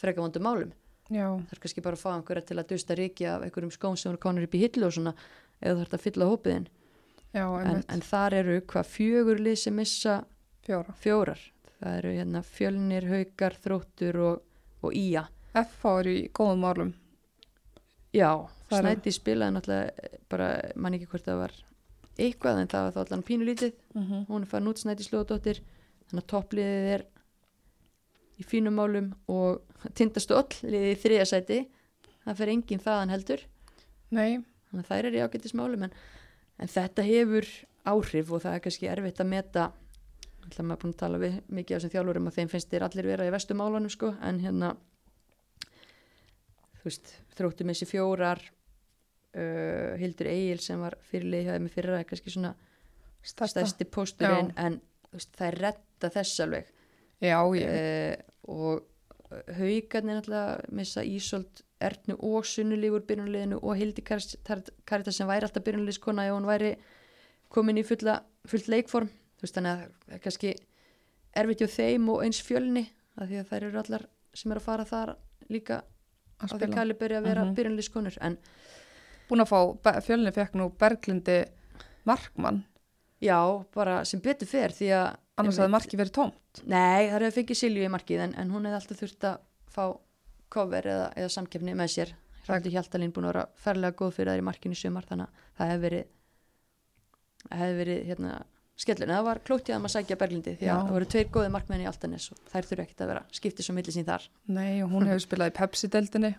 [0.00, 0.72] frekar vondum málum.
[1.06, 3.96] Já, það er kannski bara að fá einhverja til að dusta ríki af einhverjum skóm
[3.96, 5.12] sem eru konur upp í hillu og svona
[5.60, 6.66] eða þú ert að fylla hópiðin
[7.36, 10.16] já, en, en þar eru hvað fjögur lið sem missa
[10.66, 11.40] fjóra fjórar.
[11.78, 14.42] Það eru hérna fjölnir, haukar, þróttur og,
[14.82, 15.26] og ía.
[15.54, 15.92] F.A.
[16.00, 16.92] er í góðum málum.
[18.16, 21.52] Já, Það eru- Snæti spilaði náttúrulega bara, mann ekki hvort það var
[22.16, 23.72] eitthvað en það var þá allan pínulítið.
[23.94, 24.26] Mm -hmm.
[24.26, 25.60] hún er farin út Snæti slóðdóttir
[26.08, 27.04] þannig að toppliðið er
[28.36, 29.62] í fínum málum og
[29.96, 31.62] tindastóll liðið í þriða sæti.
[32.26, 33.42] Það fer enginn þaðan heldur.
[34.14, 35.96] Nei, þannig að þær eru í ágættismálum en,
[36.62, 37.48] en þetta hefur
[37.86, 39.68] áhrif og það er kannski erfitt að meta.
[40.46, 42.86] Alltaf maður er búin að tala við mikið af þessum þjálfurum og þeim finnst þér
[42.86, 44.74] allir vera í vestu málunum sko en hérna
[46.76, 48.42] þú veist, þróttum þessi fjórar
[49.34, 52.52] uh, Hildur Egil sem var fyrirlið hjá þeim í fyrra er kannski svona
[53.26, 54.78] stærsti pósturinn en
[55.10, 56.70] veist, það er retta þess alveg
[57.22, 57.66] Já, ég.
[57.66, 58.14] uh,
[58.52, 58.82] og
[59.56, 66.26] haugarnir náttúrulega missa Ísolt Ernu og Sunnulífur byrjunliðinu og Hildi Karita sem væri alltaf byrjunliðskona
[66.28, 66.70] ef hún væri
[67.52, 70.52] komin í fulla, fullt leikform þú veist þannig að það er kannski
[71.36, 74.68] erfitt hjá þeim og eins fjölni af því að þær eru allar sem eru að
[74.70, 75.12] fara þar
[75.52, 76.74] líka að á því spila.
[76.78, 77.56] kaliberi að vera mm Mhm.
[77.56, 78.38] byrjunliðskonur en
[79.28, 81.40] Búin að fá, fjölni fekk nú Berglindi
[82.06, 82.62] Markmann,
[83.20, 86.12] já, bara sem betur fer því að annars hefði marki verið
[86.58, 86.72] tóm.
[86.72, 89.38] Nei, það hefði fengið Silju í markið en, en hún hefði alltaf þurft að
[89.76, 89.84] fá
[90.56, 92.12] cover eða, eða samkefni með sér
[92.46, 95.72] Hrafnir Hjaltalín búin að vera ferlega góð fyrir þær í markinu sumar þannig að það
[95.72, 96.12] hefði verið
[97.46, 98.34] það hefði verið hérna
[98.76, 100.76] skellun, en það var klótt í að maður sækja Berglindi því að Já.
[100.76, 103.76] það voru tveir góði markmenn í Altanes og þær þurfu ekkert að vera skiptið svo
[103.76, 106.32] milli sín þar Nei, og hún hefur spilað í Pepsi-deldinni.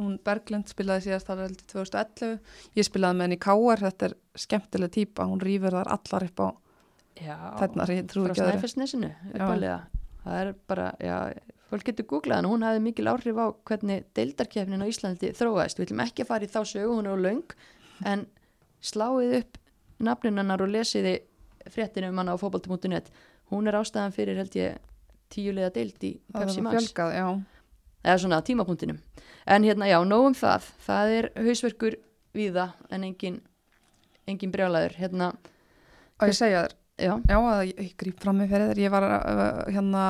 [0.00, 2.38] Hún Berglind spilaði síðast í 2011.
[2.78, 4.14] Ég spilaði með henni í Káar, þetta er
[4.46, 5.26] skemmtileg típa.
[5.28, 6.48] Hún rýfur þar allar upp á
[8.10, 8.34] Trú frá.
[8.52, 9.10] Snæfellsnesinu
[10.24, 11.16] það er bara, já,
[11.70, 15.78] fólk getur googlað en hún hafði mikil áhrif á hvernig deildarkefnin á Íslandi þróaðist.
[15.80, 17.54] Við viljum ekki fara í þá sögu, hún er á löng.
[18.04, 18.26] En
[18.82, 19.58] sláið upp
[20.00, 21.18] nafninannar og lesiði
[21.68, 23.10] fréttinu um hana á fótbolti.net
[23.50, 24.78] hún er ástæðan fyrir held ég
[25.30, 26.92] tíulega deild í Pepsi Max.
[28.04, 28.98] eða svona tímapunktinum.
[29.46, 30.68] En hérna já, nóg um það.
[30.86, 31.96] Það er hausverkur
[32.34, 33.40] víða en engin,
[34.26, 34.96] engin brjálæður.
[34.96, 35.32] Hérna,
[36.20, 38.82] Og ég segja þér, já, já, að ég, ég gríp fram með fyrir þér.
[38.84, 40.04] Ég var að uh, hérna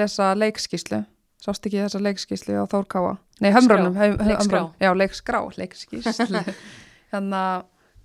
[0.00, 1.02] lesa leikskíslu.
[1.42, 3.14] Sást ekki þessa leikskíslu á Þórkáa?
[3.44, 3.98] Nei, hömrunum.
[4.26, 4.62] Leikskrá.
[4.82, 6.44] Já, leikskrá, leikskíslu.
[7.12, 7.42] hérna,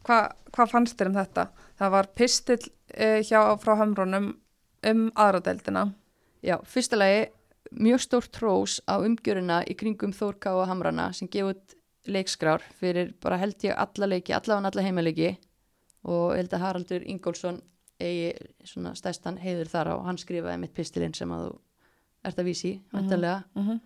[0.05, 1.47] hvað hva fannst þér um þetta?
[1.81, 4.33] Það var pistill uh, hjá, frá hömrunum
[4.89, 5.87] um aðradeldina.
[6.43, 7.31] Já, fyrsta lagi
[7.73, 11.75] mjög stórt trós á umgjöruna í kringum Þórká og Hamrana sem gefur út
[12.09, 15.29] leikskrár fyrir bara held ég alla leiki, allavega alla heimaleiki
[16.03, 17.61] og held að Haraldur Ingólfsson
[17.99, 18.33] eigi
[18.65, 21.59] svona stæstan heiður þar á, hann skrifaði mitt pistilinn sem að þú
[22.23, 23.79] ert að vísi, væntanlega Mm -hmm.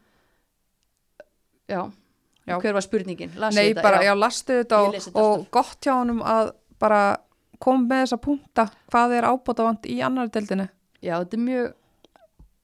[1.67, 1.91] já.
[2.48, 2.60] Já.
[2.62, 3.32] hver var spurningin?
[3.36, 3.82] Las Nei, þetta?
[3.84, 7.17] bara, já, lastu þetta og, þetta og gott hjá honum að bara
[7.60, 10.67] kom með þessa punta hvað er ábótavant í annar deildinu.
[11.02, 11.74] Já, þetta er mjög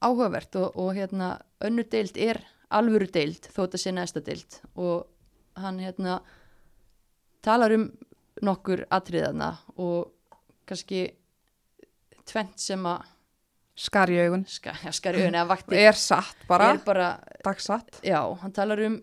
[0.00, 5.06] áhugavert og, og hérna önnur deild er alvöru deild þó þetta sé næsta deild og
[5.56, 6.20] hann hérna
[7.42, 7.90] talar um
[8.42, 10.10] nokkur atriðana og
[10.66, 11.10] kannski
[12.30, 13.10] tvent sem að
[13.74, 14.44] Skar í augun.
[14.46, 15.74] ska, ja, skari auðin eða vakti.
[15.82, 17.08] Er satt bara, er bara,
[17.42, 17.98] dagsatt.
[18.06, 19.00] já, hann talar um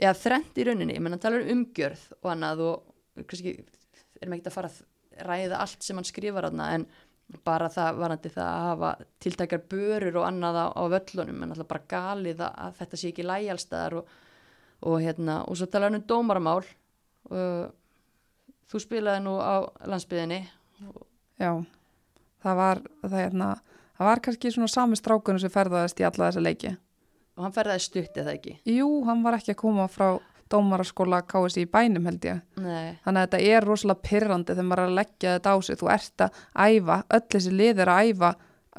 [0.00, 3.52] eða þrent í rauninni, menn hann talar um umgjörð og annað og kannski
[4.18, 6.86] erum ekki að fara að ræða allt sem hann skrifar aðna en
[7.46, 8.90] bara það varandi það að hafa
[9.22, 13.12] tiltækjar börur og annað á, á völlunum en alltaf bara galið að, að þetta sé
[13.12, 14.10] ekki lægjálstaðar og,
[14.90, 16.66] og hérna og svo talar hann um dómaramál.
[17.30, 17.70] Og
[18.68, 20.42] þú spilaði nú á landsbyðinni
[21.40, 21.50] Já,
[22.44, 23.48] það var, það, hérna,
[23.98, 26.76] það var kannski svona sami strákunum sem ferðaðist í alla þessa leiki.
[27.34, 30.08] og hann ferðaði stutt eða ekki Jú, hann var ekki að koma frá
[30.52, 32.42] dómaraskóla KSI í bænum held ég.
[32.60, 35.78] Nei, Þannig að þetta er rosalega pyrrandi þegar maður er að leggja þetta á sig.
[35.80, 38.30] Þú ert að æfa, öll þessi lið er að æfa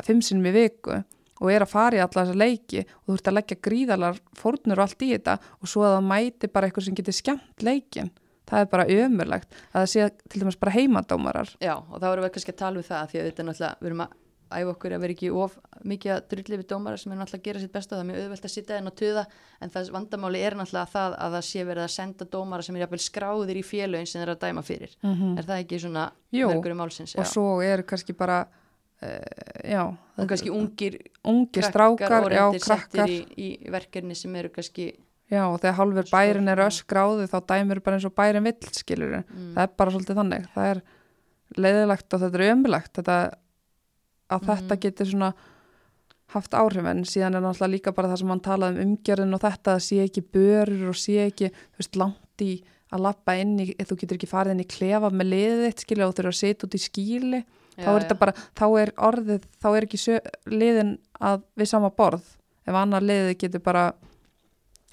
[0.06, 1.00] fimm sinnum í viku
[1.42, 4.80] og er að fara í alla þessa leiki og þú ert að leggja gríðalar fórnur
[4.80, 8.14] og allt í þetta og svo að það mæti bara eitthvað sem getur skemmt leikin.
[8.46, 11.56] Það er bara ömurlegt að það sé til dæmis bara heimadómarar.
[11.62, 13.76] já og þá erum við kannski að tala við það því að þetta er náttúrulega,
[13.82, 14.22] við erum að
[14.56, 15.56] æfa okkur að vera ekki of
[15.90, 18.10] mikið að drulli við dómara sem er náttúrulega að gera sitt besta og það er
[18.12, 19.24] mjög auðvelt að sitja inn og tuða
[19.66, 22.84] en það vandamáli er náttúrulega það að það sé verið að senda dómara sem er
[22.86, 26.06] jafnvel skráðir í félögin sem þeir eru að dæma fyrir Mm er það ekki svona
[26.32, 27.32] Jú, verkurum málsins og já.
[27.34, 28.38] svo eru kannski bara,
[29.02, 29.10] uh,
[29.66, 29.82] já,
[30.18, 33.10] og kannski ungir ungi krakkar strákar, já, krakkar.
[33.10, 34.92] settir í, í verkefni sem eru kannski
[35.32, 39.16] Já, og þegar hálfur bærin er öskráði þá dæmir bara eins og bærin vill, skilur
[39.24, 40.44] mm, það er bara svolítið þannig.
[40.54, 40.82] Það er
[41.66, 43.16] leiðilegt og þetta er ömulegt þetta,
[44.30, 44.50] að Mhm.
[44.52, 45.34] þetta getur svona
[46.36, 49.42] haft áhrif en síðan er náttúrulega líka bara það sem hann talaði um umgjörðin og
[49.42, 53.76] þetta að sé ekki börur og sé ekki, veist, langt í að lappa inn í,
[53.76, 56.66] þú getur ekki farið inn í klefa með liðið skilja, og þú þurfa að setja
[56.68, 57.44] út í skíli,
[57.78, 60.20] þá er þetta bara þá er orðið, þá er ekki
[60.54, 62.24] liðin að við sama borð.
[62.66, 63.94] Ef annar liðið getur bara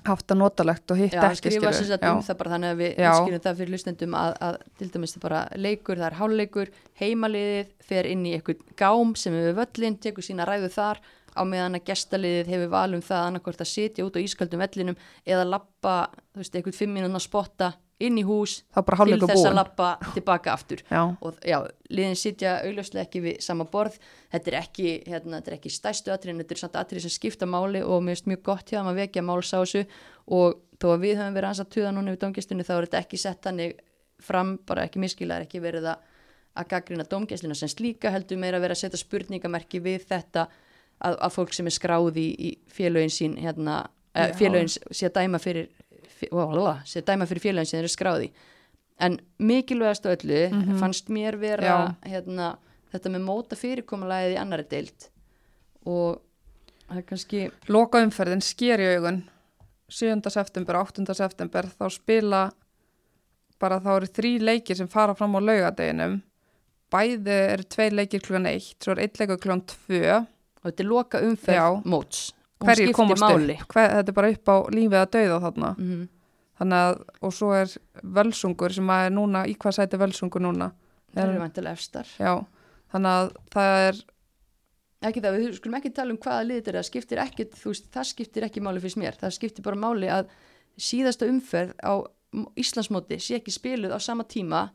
[0.06, 3.00] haft það notalegt og hitt ekki, skrifa sér satt um það bara þannig að við
[3.00, 7.72] skilum það fyrir hlustendum að, að til dæmis það bara leikur, það er hálfleikur heimaliðið
[7.88, 11.86] fer inn í eitthvað gám sem við völlin, tekur sína ræðu þar á meðan að
[11.88, 15.96] gestaliðið hefur valum það annarkvort að sitja út á ískaldum vellinum eða lappa,
[16.32, 17.72] þú veist, eitthvað fimm mínúna spotta
[18.06, 20.82] inn í hús til þess að lappa tilbaka aftur.
[20.90, 21.58] Já, og já,
[21.90, 23.98] liðin sitja augljóslega ekki við sama borð,
[24.34, 27.48] þetta er ekki hérna, þetta er ekki stæstu atriðin, þetta er samt atrið sem skipta
[27.48, 29.84] máli og mér finnst mjög gott hjá að vekja máls á þessu.
[30.32, 33.02] Og þó að við höfum verið hans að tuða núna við domgæslinu þá er þetta
[33.04, 33.78] ekki sett hannig
[34.22, 36.08] fram bara ekki miskila, er ekki verið að
[36.52, 40.46] að gaggrina domgæslinu sem slíka heldur meira að vera að setja spurningamerki við þetta
[41.02, 43.78] að, að fólk sem er skráði í, í félögin sín hérna,
[44.14, 45.70] eh, félögin sé dæma fyrir
[46.30, 48.30] að dæma fyrir félögin sem þeir eru skráði
[49.00, 50.78] en mikilvægast á öllu Mhm.
[50.78, 52.56] fannst mér vera hérna,
[52.92, 55.08] þetta með móta fyrirkomulagið í annari deild
[55.87, 56.20] og
[56.88, 59.22] það er kannski Loka umferðin sker í augun
[59.88, 60.30] 7.
[60.30, 61.14] september, 8.
[61.14, 62.52] september þá spila
[63.61, 66.22] bara þá eru þrý leikir sem fara fram á laugadeginum
[66.92, 70.88] bæði eru tveir leikir klukkan 1 svo er eitt leikur klukkan 2 og þetta er
[70.88, 72.32] loka umferð móts
[72.68, 73.57] hverjir komast máli.
[73.61, 75.70] upp Hver, þetta er bara upp á lífið að dauða þarna.
[75.79, 76.09] Mhm.
[76.62, 77.66] þannig að, og svo er
[78.05, 80.72] völsungur sem að er núna, í hvað sæti völsungur núna?
[81.14, 82.07] Það Er- eru vantilega efstar.
[82.20, 82.44] Já,
[82.92, 83.96] þannig að það er
[85.03, 87.64] ekki það, við skulum ekki tala um hvaða lið þetta er það skiptir ekki, þú
[87.72, 90.27] veist, það skiptir ekki máli fyrst mér, það skiptir bara máli að
[90.79, 91.94] síðasta umferð á
[92.57, 94.70] Íslandsmóti sé ekki spiluð á sama tíma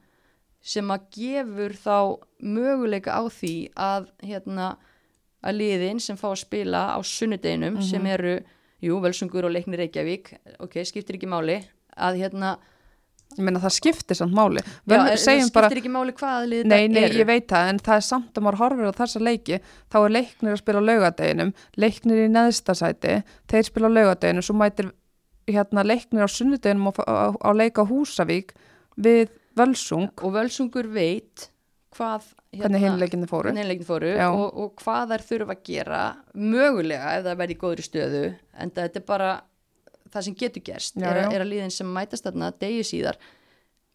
[0.62, 4.76] sem að gefur þá möguleika á því að hérna
[5.45, 8.39] að liðin sem fá að spila á sunnudeginum sem eru,
[8.84, 11.60] jú, Völsungur og Leiknir Reykjavík, ok, skiptir ekki máli
[11.97, 12.56] að hérna,
[13.36, 14.62] ég meina það skiptir samt máli.
[14.63, 17.19] Já, Vel, segjum skiptir bara, ekki máli hvaða lið nei, þetta nei, eru.
[17.21, 19.60] ég veit það en það er samt að maður horfir á þessa leiki.
[19.93, 23.19] Þá er leiknir að spila á laugadeginum leiknir í neðsta sæti
[23.52, 24.93] þeir spila á laugadeginum, svo mætir
[25.47, 28.56] hérna leiknir á sunnudeginum á, á, á leika Húsavík
[28.97, 31.47] við Völsung, og Völsungur veit
[31.95, 32.26] hvað
[32.58, 33.52] hvernig hinleikinni fóru.
[33.88, 36.02] fóru og, og hvað þær þurfa að gera
[36.34, 38.23] mögulega ef það verði í góðri stöðu
[38.58, 39.30] en þetta er bara
[40.12, 40.95] það sem getur gerst.
[41.00, 41.30] Já, er, já.
[41.36, 43.17] er að liðin sem mætast þarna degi síðar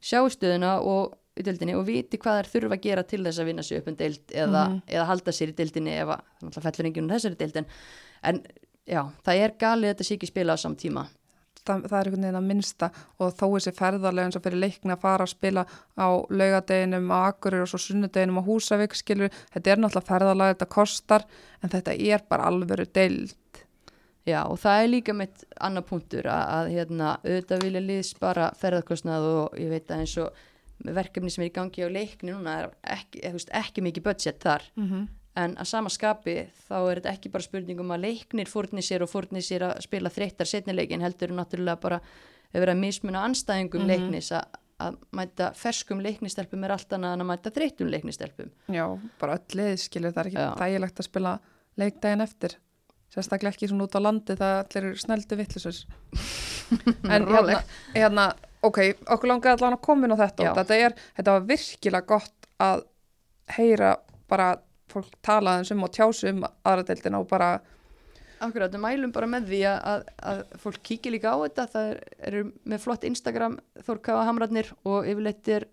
[0.03, 3.79] sjáu stöðuna og og viti hvað þær þurfa að gera til þess að vinna sig
[3.81, 4.83] upp um deild eða, Mhm.
[4.87, 7.67] eða halda sér í deildinni ef að þannig að fellur enginn úr þessari deildin.
[8.23, 8.43] En
[8.87, 11.07] já, það er galið að þetta sé ekki spila á saman tíma
[11.67, 14.97] það, það er einhvern veginn að minnsta og þó þessi ferðarlega eins og fyrir leikna
[14.97, 15.65] að fara að spila
[15.99, 20.71] á laugadeginum á Akureyri og svo sunnudeginum á Húsavík skilur, þetta er náttúrulega ferðarlega, þetta
[20.77, 21.27] kostar
[21.63, 23.39] en þetta er bara alvöru deild.
[24.29, 28.53] Já og það er líka mitt annar punktur að, að hérna, auðvitað vilja liðs bara
[28.61, 30.45] ferðarkostnað og ég veit að eins og
[30.83, 34.65] verkefni sem er í gangi á leikni núna er ekki, veist, ekki mikið budget þar.
[34.79, 35.11] Mm -hmm.
[35.37, 36.35] En að sama skapi
[36.69, 39.79] þá er þetta ekki bara spurning um að leiknir fórni sér og fórni sér að
[39.87, 42.01] spila þreyttar setnileikin heldur er náttúrulega bara
[42.53, 43.89] að vera að mismuna anstæðingum Mhm.
[43.89, 44.45] leiknis að,
[44.81, 48.51] að mæta ferskum leiknistelpum er allt annað en að mæta þreyttum leiknistelpum.
[48.69, 48.85] Já,
[49.19, 51.33] bara öll lið skilur, það er ekki þægilegt að spila
[51.79, 52.57] leikdaginn eftir.
[53.15, 55.81] Sérstaklega ekki svona út á landi það allir eru snældu vittlisur
[57.15, 57.63] en hérna,
[57.95, 58.27] hérna
[58.65, 58.79] ok,
[59.13, 62.85] okkur langaði allan að koma inn á þetta þetta er, þetta var virkilega gott að
[63.57, 63.91] heyra
[64.31, 64.47] bara
[64.93, 67.55] fólk tala eins um og tjásu um aðradeildina og bara
[68.43, 72.01] Akkurat, við mælum bara með því að, að, fólk kíkir líka á þetta, það er,
[72.27, 72.41] eru
[72.73, 73.53] með flott Instagram,
[73.87, 75.69] Þórkafa Hamrarnir og yfirleitt er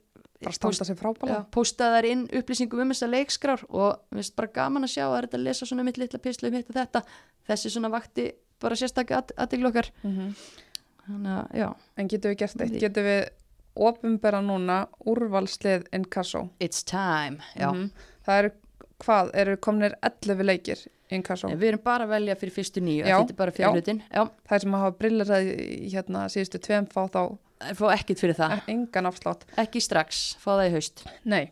[1.52, 5.42] postaðar inn upplýsingum um þessa leikskrár og við finnst bara gaman að sjá að þetta
[5.42, 7.02] lesa svona mitt litla pislu um hitt og þetta,
[7.50, 8.30] þessi svona vakti
[8.62, 13.22] bara sérstaklega aðteglu okkar, þannig að já, en getum við gert eitt, getum við
[13.90, 14.80] ofinbera núna
[15.10, 16.50] úrvalslið Inkasso?
[16.60, 17.72] It's time, já.
[17.74, 17.90] Mhm.
[18.28, 18.52] það eru
[19.04, 23.04] hvað, eru komnir 11 leikir Inkasso, En Við erum bara að velja fyrir fyrstu nýju,
[23.06, 27.00] þetta er bara já, það er sem að hafa brillir í hérna síðustu tveim fá
[27.10, 27.22] þá
[27.76, 29.46] fá ekkit fyrir það, engan afslátt.
[29.58, 31.02] Ekki strax, fá það í haust.
[31.26, 31.50] Nei,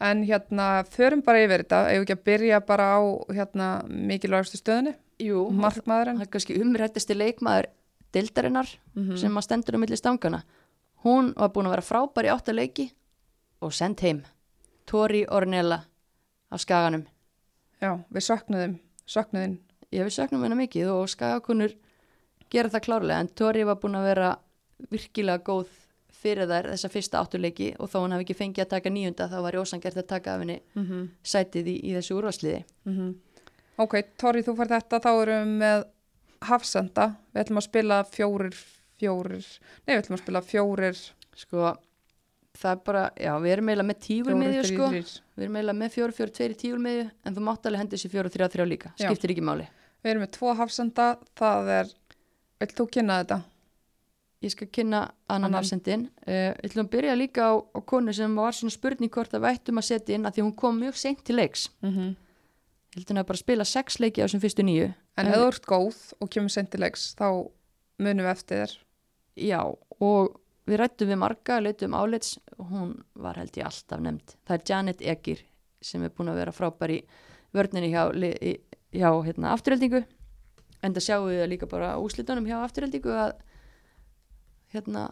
[0.00, 3.00] en hérna förum bara yfir þetta, ef ekki að byrja bara á
[3.32, 4.94] hérna mikilvægastu stöðunni?
[5.20, 6.20] Jú, markmaðurinn?
[6.20, 7.66] það er kannski umrættasti leikmaður
[8.12, 9.16] deildarinnar Mhm.
[9.16, 10.42] sem að stendur á milli stangana
[11.04, 12.90] hún var búin að vera frábær í átta leiki
[13.62, 14.22] og send heim.
[14.86, 15.84] Tori Ornella
[16.50, 17.06] af skaganum.
[17.80, 19.58] Já, við söknuðum, söknuðin
[19.90, 21.74] ég við söknum hennar mikið og skagakunur
[22.52, 24.30] gera það klárlega en Tori var búin að vera
[24.90, 25.70] virkilega góð
[26.20, 29.38] fyrir þær þessa fyrsta áttuleiki og þó hann hafi ekki fengið að taka nýjunda þá
[29.46, 31.08] var Jósangert að taka af henni mm -hmm.
[31.22, 32.64] sætið í, í þessu úrvarsliði
[33.80, 35.84] Ok, Tori, þú fær þetta, þá erum við með
[36.40, 38.56] Hafsenda, við ætlum að spila fjórir,
[39.00, 39.46] fjórir
[39.86, 41.00] nei, við ætlum að spila fjórir.
[41.36, 41.76] Sko
[42.58, 46.12] það er bara, já við erum eiginlega með því sko Við erum eiginlega með fjóru,
[46.12, 48.90] fjóru, tveir í tígulmiðju en þú mátt alveg hendi þessi fjóru, þrjá, þrjá líka.
[48.98, 49.06] Já.
[49.08, 49.68] Skiptir ekki máli.
[50.02, 51.06] Við erum með tvo Hafsenda,
[51.38, 51.94] það er
[52.60, 53.38] Vilt þú kynna þetta?
[54.40, 55.60] Ég skal kynna annan Annan.
[55.60, 56.02] afsendin.
[56.26, 59.44] Uh, Við ætlum að byrja líka á, á konu sem var svona spurning hvort að
[59.46, 61.68] vættum að setja inn að því hún kom mjög seint til leiks.
[61.80, 62.14] Mm -hmm.
[62.96, 64.94] Ég hún að bara spila sex leiki á þessum fyrstu nýju.
[65.16, 67.48] En ef þú ert góð og kemur sentilegs, þá
[67.98, 68.78] munum við eftir þér
[69.36, 74.36] Já, og við rættum við marga, leitum álits og hún var held ég alltaf nefnd.
[74.46, 75.44] Það er Janet Egir
[75.80, 77.00] sem er búin að vera frábær í
[77.56, 78.04] vörninni hjá,
[78.92, 80.04] hjá hérna, afturheldingu
[80.80, 83.32] en það sjáum við líka bara úslitunum hjá afturheldingu að
[84.74, 85.08] hérna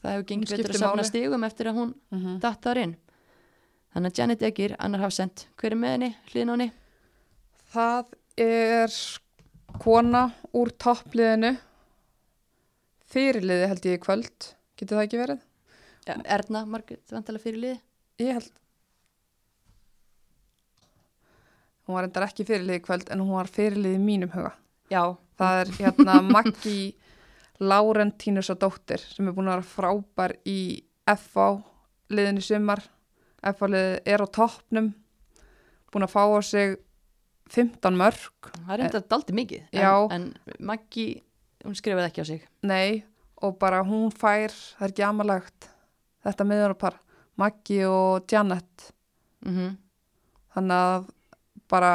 [0.00, 1.08] það hefur gengið betur að safna máli.
[1.08, 2.40] stigum eftir að hún Mm -hmm.
[2.40, 2.96] datt þar inn
[3.94, 6.72] þannig að Janet Egger, annar hafsend hver er með henni, hliðin á henni
[7.74, 8.04] Það
[8.36, 8.90] er
[9.78, 11.56] kona úr toppliðinu
[13.14, 14.50] fyrirliði held ég í kvöld.
[14.78, 15.42] Getur það ekki verið?
[16.04, 17.78] ja, Erna, Margrét, vantalega fyrir liði
[18.20, 18.50] Ég held
[21.84, 24.54] hún var endar ekki fyrirliði í kvöld en hún var fyrirliði í mínum huga.
[24.92, 26.78] Já, það er hérna Maggi
[27.60, 30.58] Laurentínus og dóttir sem er búin að vera frábær í
[31.20, 31.50] FA
[32.14, 32.82] liðin í sumar.
[33.44, 34.90] FA liði er á toppnum
[35.92, 36.78] búin að fá á sig
[37.52, 40.24] 15 mörg það er enda daldi mikið en, en
[40.64, 41.08] Maggi,
[41.64, 42.42] hún skrifaði ekki á sig.
[42.62, 43.04] Nei
[43.44, 45.68] og bara hún fær það er ekki amalegt
[46.24, 47.00] þetta miðurpar
[47.36, 48.90] Maggi og Janet.
[49.44, 49.76] Mm
[50.54, 51.06] þannig að
[51.68, 51.88] bara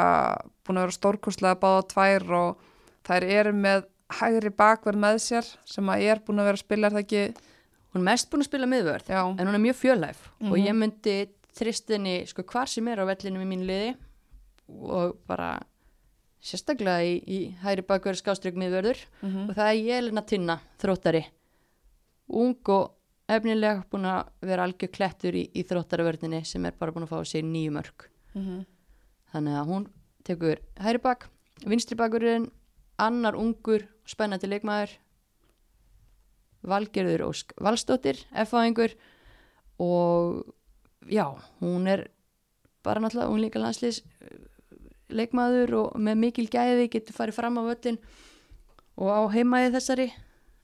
[0.66, 2.58] búin að vera stórkostlega báða tvær og
[3.08, 3.86] þær eru með
[4.18, 7.04] hægri bakverð með sér sem að ég er búin að vera að spila er það
[7.06, 7.22] ekki,
[7.94, 10.20] hún er mest búin að spila miðvörð já, en hún er mjög fjölhæf.
[10.44, 10.66] Og Mhm.
[10.66, 11.16] ég myndi
[11.56, 13.96] tristinni sko hvar sem er á vellinu með mínu liði
[14.68, 15.60] og bara
[16.40, 19.02] sérstaklega í, í hæri bakverð skástrygg miðvörður.
[19.22, 21.24] Mm og það er Jelena Tinna, þróttari.
[22.30, 22.96] Ung og
[23.30, 27.24] efnilega búin að vera algjör klettur í, í þróttarvörninni sem er bara búin að fá
[27.24, 28.64] sér nýju mörg -hmm.
[29.32, 29.86] þannig að hún
[30.24, 31.28] tekur hæri bak
[31.66, 32.50] vinstri bakurinn,
[32.98, 34.98] annar ungur spennandi leikmaður
[36.62, 38.92] Valgerður Ósk Valstóttir, F-fáingur
[39.78, 40.44] og
[41.08, 42.10] já, hún er
[42.82, 44.02] bara náttúrulega, hún líka landslýs
[45.16, 47.98] leikmaður og með mikil gæði getur farið fram á völlin
[49.00, 50.08] og á heimaði þessari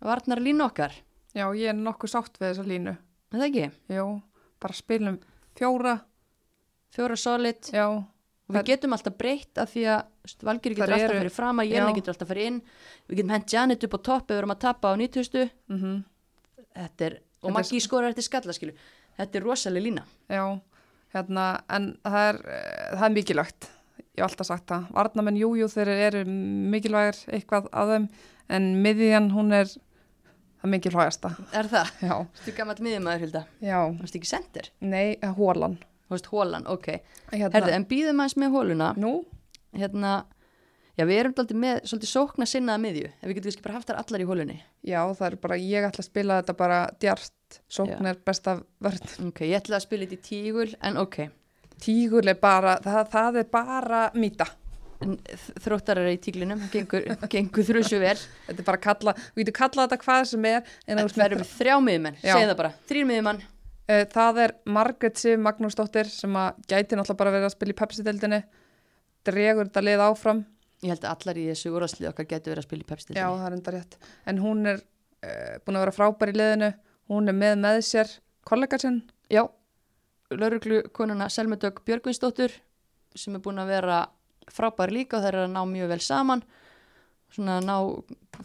[0.04, 0.92] varnar línu okkar,
[1.35, 2.96] já, ég er nokkuð sátt við þessa línu.
[3.32, 3.70] Er það ekki?
[3.96, 4.02] já,
[4.61, 5.16] bara spilum
[5.56, 5.94] fjóra.
[6.96, 7.66] Fjóra solid.
[7.74, 10.04] Já, og við getum alltaf breytt af því að
[10.42, 12.61] Valgerður getur alltaf farið fram að Jelena getur alltaf farið inn.
[13.09, 15.96] Við getum hent Janet upp á topp ef við erum að tapa á 90 mm
[16.76, 18.72] þetta er, og Þetta er- Maggi skorar eftir skallaskilu
[19.16, 20.02] þetta er rosalega lína.
[20.28, 20.44] Já
[21.16, 23.68] hérna, en það er, eh, það er mikilvægt
[24.16, 26.22] ég hef alltaf sagt það, varnamenn jújú þeir eru
[26.72, 28.07] mikilvægir eitthvað að þeim
[28.57, 31.33] en miðjan hún er það mikilvægasta.
[31.52, 31.90] Er það?
[32.02, 33.42] já, Þú gammal miðjumæður Hilda?
[33.61, 34.70] Já, Þú veist ekki sendir?
[34.81, 35.76] nei, hólan
[36.07, 36.87] Þú veist hólan, ok.
[37.33, 39.12] Hérna, Herðu, en býðum aðeins með hóluna nú,
[39.74, 40.12] hérna,
[40.96, 43.90] já við erum alltaf með svolítið sókna sinnaða miðju ef við getum kannski bara haft
[43.90, 44.55] þar allar í hólunni
[44.87, 48.11] já, það er bara ég ætla að spila þetta bara djart sókn Já.
[48.14, 48.55] er besta
[48.87, 49.11] vörn.
[49.29, 51.18] Ok, ég ætla að spila þetta í tígul en ok,
[51.83, 54.49] tígul er bara, það, það er bara mýta.
[55.61, 58.17] Þróttarar í tíglinum gengur, gengur þrjusu vel.
[58.47, 61.41] Þetta er bara að kalla, við getum kallað þetta hvað sem er en það eru
[61.43, 62.33] veist, þrjá miðjumenn, Já.
[62.33, 63.43] segð það bara þrýr miðjumann,
[63.93, 67.79] uh, það er Margaret Sif Magnúsdóttir sem að gæti náttúrulega bara verið að spila í
[67.83, 68.41] Pepsi-deldinni
[69.27, 70.43] dregur þetta lið áfram.
[70.85, 73.41] Ég held að allar í þessu úrvarslið okkar getur verið að spila í já, pepstildinni
[73.41, 73.99] það er enda rétt.
[74.29, 76.73] En hún er uh, búin að vera frábær í liðinu.
[77.12, 78.12] Hún er með með sér
[78.47, 79.01] kollega sinn.
[79.33, 79.43] Já,
[80.31, 82.53] lauruglu konuna Selmedögg Björgvinsdóttur
[83.17, 84.01] sem er búin að vera
[84.53, 86.43] frábær líka og þeir eru að ná mjög vel saman.
[87.33, 87.77] Svona að ná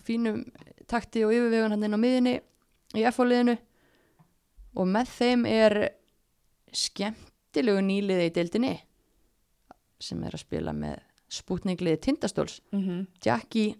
[0.06, 0.44] fínum
[0.90, 2.36] takti og yfirvegun hann inn á miðinni
[2.98, 3.58] í F-liðinu
[4.80, 5.78] og með þeim er
[6.72, 8.74] skemmtilegu nýliði í deildinni
[10.02, 12.60] sem er að spila með spútningliði Tindastóls.
[12.72, 13.08] Mm -hmm.
[13.24, 13.76] Jackie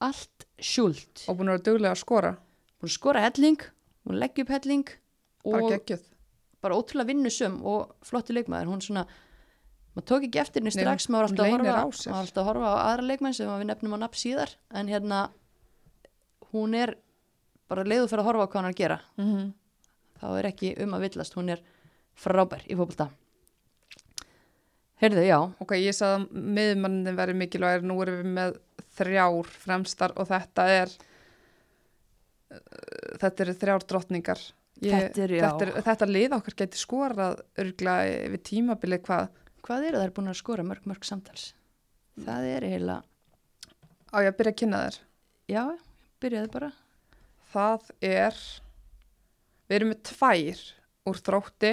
[0.00, 2.32] Allt Schult og búin að vera duglega að skora.
[2.78, 3.60] Búin að skora helling,
[4.04, 4.88] búin að leggja upp helling
[5.44, 5.72] og
[6.62, 8.70] bara ótrúlega vinnusum og flotti leikmaður.
[8.72, 9.04] Hún svona,
[9.96, 12.76] maður tók ekki eftir henni Nei, strax, maður var alltaf að alltaf að horfa á
[12.88, 14.54] aðra leikmenn sem við nefnum á nafn síðar.
[14.70, 15.24] En hérna
[16.52, 16.96] hún er
[17.70, 19.00] bara leiðu fyrir að horfa á hvað hann er að gera.
[19.16, 19.50] Mm -hmm.
[20.20, 21.64] þá er ekki um að villast, hún er
[22.14, 23.10] frábær í fótbolta.
[25.02, 28.58] Heyrðu, já, ok, ég sagði að miðmannin verið mikilvægir nú erum við með
[28.96, 30.92] þrjár fremstar og þetta er
[32.52, 32.58] uh,
[33.18, 34.44] þetta eru þrjár drottningar
[34.82, 35.44] ég, Þetta já.
[35.46, 37.96] þetta, er, þetta lið okkar geti skorað örgla
[38.34, 39.30] við tímabili hvað
[39.62, 41.52] hvað eru þær búin að skora mörg mörg samtals?
[42.18, 43.02] Það er eiginlega,
[44.12, 44.98] á ég að byrja að kynna þér
[45.52, 45.62] já,
[46.22, 46.70] byrjaði bara.
[47.52, 48.40] Það er
[49.68, 50.64] við erum með tvær
[51.08, 51.72] úr þrótti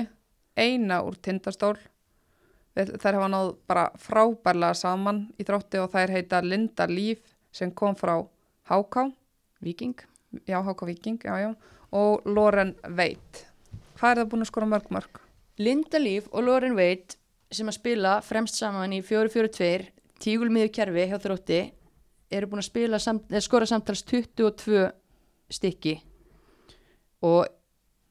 [0.60, 1.76] eina úr tindastól.
[2.78, 7.98] Þær hafa náð bara frábærlega saman í þrótti og þær heita Linda Líf sem kom
[7.98, 8.16] frá
[8.70, 9.10] Háká.
[9.60, 9.98] Viking,
[10.48, 11.52] já, Háká Viking, já, já
[11.92, 13.46] og Loren Veit
[14.00, 15.22] hvað er það búin að skora mörg mörg?
[15.60, 17.18] Linda Líf og Lauren Veit
[17.52, 19.70] sem að spila fremst saman í 4-4-2
[20.24, 21.62] tígulmiður kerfi hjá þrótti
[22.30, 24.84] eru búin að spila samt, skora samtals 22
[25.50, 25.96] stykki.
[27.26, 27.48] Og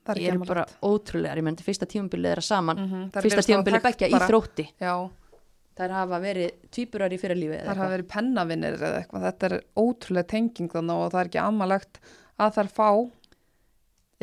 [0.09, 3.23] er eru bara ótrúlegar, ég menn fyrsta tímabilið er að saman mm -hmm.
[3.23, 4.67] fyrsta tímabilið beggja í þrótti.
[4.81, 4.95] Já,
[5.79, 9.27] þær hafa verið tvíburar í fyrir lífi þar hafa verið pennavinnir eða eitthvað.
[9.29, 12.01] Þetta er ótrúlega tenging þannig og það er ekki amalegt
[12.39, 12.91] að þær fá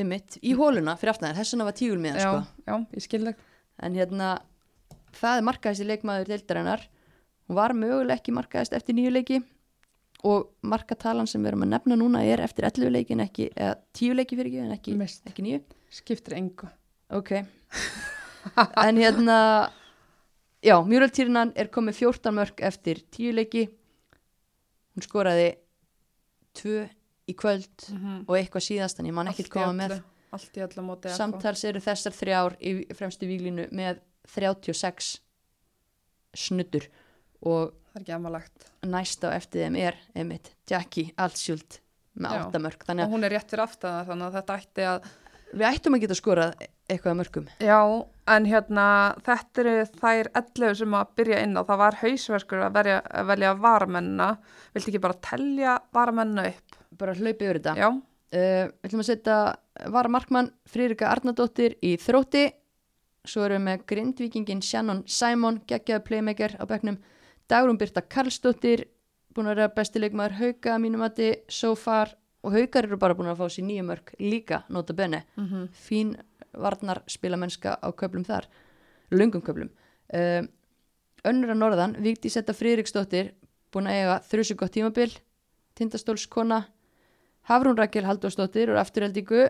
[0.02, 2.64] ymmit, í hóluna fyrir aftan þér, þess vegna var tígulmiðan já, sko.
[2.68, 3.44] já, ég skil þig
[3.86, 4.30] en hérna
[5.16, 6.86] það er markaðist í leikmaður deildarinnar.
[7.46, 9.42] Hún var möguleg ekki markaðist eftir nýju leiki.
[10.26, 14.16] Og markatalan sem við erum að nefna núna er eftir 11 leikin ekki, eða 10
[14.18, 15.26] leiki fyrir ekki en ekki, Mist.
[15.30, 15.60] ekki nýju
[15.94, 16.70] skiptir engu.
[17.14, 17.36] Ok.
[18.82, 19.38] En hérna
[20.62, 20.76] já,
[21.14, 23.68] Tyrnan er komið 14 mörg eftir 10 leiki.
[24.96, 25.56] Hún skoraði
[26.58, 26.86] 2
[27.30, 28.26] í kvöld Mhm.
[28.28, 30.02] og eitthvað síðast en ég man í koma með.
[31.16, 35.20] samtals eru þessar þrjár í fremstu víglínu með 36
[36.36, 36.88] snuttur
[37.46, 41.80] og það er ekki amalagt næst á eftir þeim er einmitt Jackie Altsjult
[42.20, 42.42] með Já.
[42.50, 45.10] 8 mörg þannig og hún er rétt fyrir aftan þannig að þetta ætti að
[45.56, 46.56] við ættum að geta skorað
[46.90, 47.80] eitthvað að mörgum Já,
[48.36, 48.88] en hérna
[49.24, 51.62] þetta eru þær 11 sem að byrja inn á.
[51.64, 54.30] Það var hausverkur að, verja, að velja varamennina
[54.76, 56.76] viltu ekki bara telja varamennina upp?
[57.00, 57.76] Bara hlaupið yfir þetta.
[57.80, 59.40] Já, uh, við ætlum að setja
[59.92, 62.48] Vara Markmann Frýrika Arnardóttir í þrótti.
[63.26, 67.00] Svo erum við með grindvíkingin Shannon Simon, geggjaði playmaker á bekknum.
[67.50, 68.86] Dagrún Birta Karlsdóttir
[69.36, 72.14] búin að vera bestileikmaður Hauka að mínum mati so far.
[72.46, 76.14] Og Haukar eru bara búin að fá sér nýju mörg líka nota bene, mm fín
[76.56, 78.46] varnar spilamennska á köflum þar.
[79.12, 79.72] Lungum köflum.
[80.14, 80.46] Uh,
[81.26, 83.34] önnur að norðan, Víkti Setta Frýriksdóttir
[83.74, 85.12] búin að eiga þrjusu gott tímabil.
[85.76, 86.62] Tindastólskona
[87.50, 89.44] Hafrún Rakel Halldórsdóttir og afturheldingu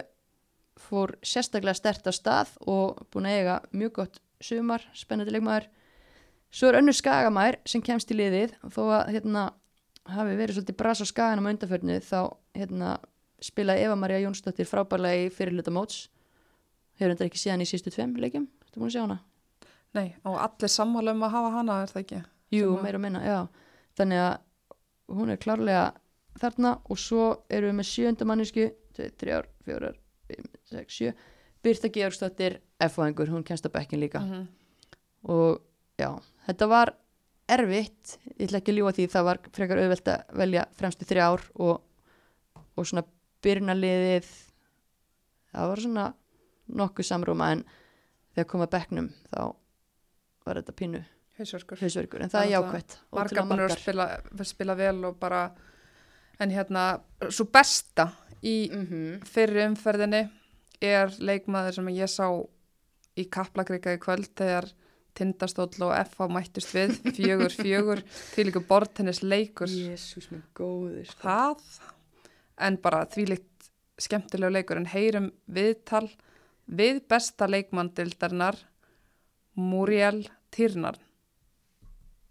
[0.86, 5.70] fór sérstaklega stert á stað og búin að eiga mjög gott sumar, spennandi leikmaður.
[6.52, 8.54] Svo er önnur skagamær sem kemst í liðið.
[8.72, 9.46] Þó að hérna
[10.12, 12.20] hafi verið svolítið bras á skaganum á undanförnu þá
[12.56, 12.98] hérna
[13.44, 16.10] spilaði Eva Maria Jónsdóttir frábærlega í fyrirluta móts.
[17.00, 18.46] Hefur þetta ekki síðan í sístu tveim leikjum?
[18.72, 19.20] Þú búin að sjá hana?
[19.96, 22.18] nei, og allir sammála um að hafa hana er það ekki?
[22.52, 23.38] Jú, að- meira og minna, já.
[23.96, 25.84] Þannig að hún er klárlega
[26.42, 28.68] þarna og svo erum við með sjönda mannisku
[28.98, 29.94] 2, 3, 4,
[30.34, 31.14] 5, 6, 7
[31.66, 34.20] Birta Georgsdóttir F-fæðingur, hún kennst á bekkin líka.
[34.20, 34.48] Mm -hmm.
[35.24, 35.62] og
[35.98, 36.94] já, þetta var
[37.50, 41.42] erfitt, ég ætla ekki að ljúa því það var frekar auðvelt að velja fremstu þrjár
[41.56, 41.82] og,
[42.76, 43.04] og svona
[43.42, 44.30] byrjunarliðið
[45.52, 46.06] það var svona
[46.68, 47.64] nokkuð samrúma en
[48.34, 49.56] þegar koma bekknum þá
[50.46, 51.04] var þetta pínu
[51.38, 52.22] hausverkur.
[52.22, 52.98] en það Það er jákvætt.
[53.12, 54.08] Margar búin að spila,
[54.44, 55.42] spila vel og bara
[56.40, 58.10] en hérna, svo besta
[58.44, 59.22] í Mhm.
[59.26, 60.30] fyrri umferðinni
[60.82, 62.28] er leikmaður sem ég sá
[63.18, 64.72] í Kaplakrika í kvöld þegar
[65.16, 68.02] Tindastóll og FH mættust við fjögur, fjögur,
[68.36, 71.62] því líka bortennis leikur Jésús minn góður það
[72.60, 74.78] en bara þvílikt skemmtilegu leikur.
[74.78, 76.10] En heyrum viðtal
[76.68, 78.58] við besta leikmanndildarinnar
[79.56, 80.98] Muriel Tyrnar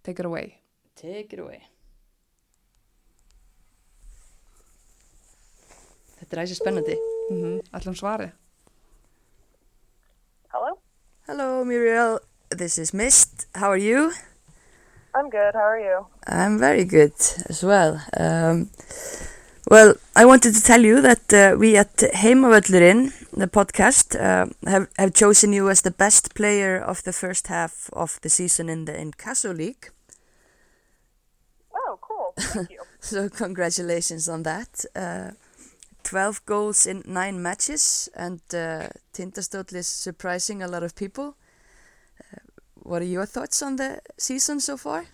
[0.04, 0.58] Take it away.
[0.94, 1.62] Take it away
[6.24, 6.94] Þetta er æsir spennandi
[7.30, 7.56] mm -hmm.
[7.76, 8.30] Ætlum svari
[10.52, 10.78] Hello?
[11.26, 12.18] Hello Muriel,
[12.58, 14.12] this is Mist, how are you?
[15.14, 15.54] I'm good.
[15.54, 16.06] How are you?
[16.26, 17.14] I'm very good
[17.50, 18.00] as well.
[18.18, 18.70] Um,
[19.70, 24.88] well, I wanted to tell you that uh, we at Heimavöllurinn, the podcast, uh, have,
[24.98, 28.84] have chosen you as the best player of the first half of the season in
[28.86, 29.92] the Incasso League.
[31.74, 32.34] Oh, cool.
[32.38, 32.80] Thank you.
[33.00, 34.84] So congratulations on that.
[34.96, 35.30] Uh,
[36.04, 41.36] 12 goals in 9 matches and uh, Tindastóll is surprising a lot of people.
[42.20, 42.38] Uh,
[42.76, 45.06] what are your thoughts on the season so far?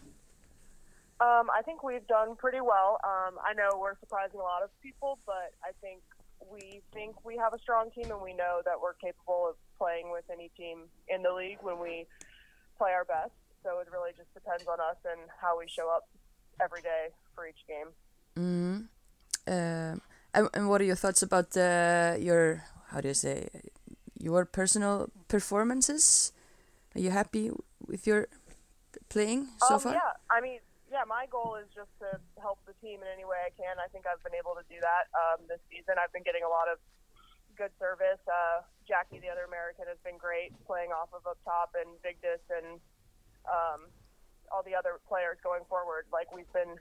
[1.20, 2.99] Um, I think we've done pretty well.
[3.05, 6.01] Um, I know we're surprising a lot of people, but I think
[6.51, 10.11] we think we have a strong team, and we know that we're capable of playing
[10.11, 12.07] with any team in the league when we
[12.78, 13.32] play our best.
[13.62, 16.09] So it really just depends on us and how we show up
[16.62, 17.93] every day for each game.
[18.38, 18.88] Mm.
[19.47, 20.01] Um,
[20.34, 23.48] and, and what are your thoughts about uh, your how do you say
[24.18, 26.32] your personal performances?
[26.94, 27.50] Are you happy
[27.86, 28.28] with your
[29.08, 29.92] playing so um, far?
[29.94, 30.58] Yeah, I mean,
[30.90, 33.78] yeah, my goal is just to help the team in any way I can.
[33.78, 35.96] I think I've been able to do that um, this season.
[36.02, 36.82] I've been getting a lot of
[37.54, 38.18] good service.
[38.26, 42.42] Uh, Jackie, the other American, has been great playing off of up top, and Vigdis
[42.50, 42.82] and
[43.46, 43.86] um,
[44.50, 46.10] all the other players going forward.
[46.10, 46.74] Like we've been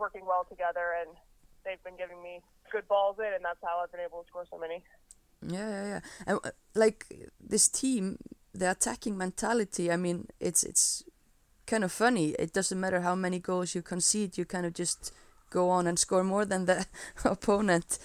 [0.00, 1.12] working well together, and
[1.64, 2.40] they've been giving me
[2.70, 4.82] good balls in, and that's how I've been able to score so many.
[5.46, 6.00] Yeah, yeah, yeah.
[6.26, 7.06] And uh, like
[7.40, 8.18] this team,
[8.54, 9.90] the attacking mentality.
[9.90, 11.04] I mean, it's it's
[11.66, 12.30] kind of funny.
[12.38, 15.12] It doesn't matter how many goals you concede, you kind of just
[15.50, 16.86] go on and score more than the
[17.24, 17.98] opponent.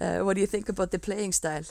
[0.00, 1.64] Uh, what do you think about the playing style?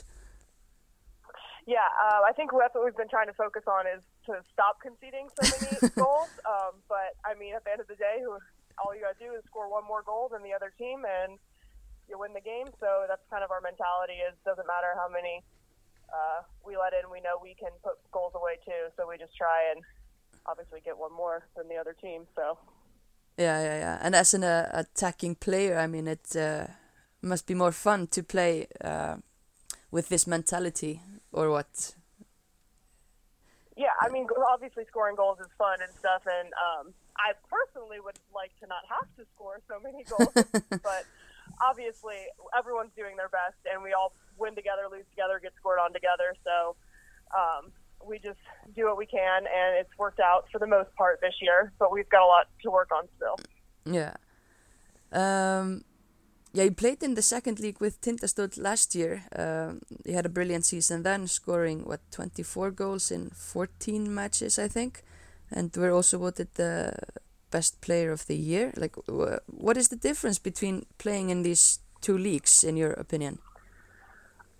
[1.66, 4.78] Yeah, uh, I think that's what we've been trying to focus on is to stop
[4.80, 6.30] conceding so many goals.
[6.46, 8.22] Um, but I mean, at the end of the day,
[8.78, 11.38] all you got to do is score one more goal than the other team, and
[12.08, 12.66] you win the game.
[12.80, 14.22] So that's kind of our mentality.
[14.22, 15.42] Is doesn't matter how many
[16.10, 18.90] uh, we let in, we know we can put goals away too.
[18.96, 19.82] So we just try and
[20.46, 22.26] obviously get one more than the other team.
[22.34, 22.58] So
[23.36, 23.98] Yeah, yeah, yeah.
[24.00, 26.66] And as an uh, attacking player, I mean, it uh,
[27.22, 29.16] must be more fun to play uh,
[29.90, 31.00] with this mentality,
[31.32, 31.94] or what?
[33.76, 38.18] yeah, I mean obviously scoring goals is fun and stuff, and um, I personally would
[38.34, 40.32] like to not have to score so many goals,
[40.82, 41.04] but
[41.60, 42.16] obviously
[42.56, 46.34] everyone's doing their best, and we all win together, lose together, get scored on together.
[46.44, 46.76] So
[47.36, 47.72] um,
[48.04, 48.40] we just
[48.74, 51.72] do what we can, and it's worked out for the most part this year.
[51.78, 53.36] But we've got a lot to work on still.
[53.84, 54.14] Yeah.
[55.12, 55.84] Um,
[56.52, 59.24] yeah, you played in the second league with Tindastóll last year.
[59.34, 64.68] Um, you had a brilliant season then, scoring what 24 goals in 14 matches, I
[64.68, 65.02] think,
[65.50, 66.94] and we're also voted the
[67.50, 68.72] best player of the year.
[68.76, 73.38] Like, wh- what is the difference between playing in these two leagues, in your opinion?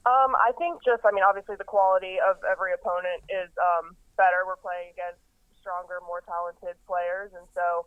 [0.06, 4.46] Um, I think just, I mean, obviously the quality of every opponent is um, better.
[4.46, 5.18] We're playing against
[5.60, 7.86] stronger, more talented players, and so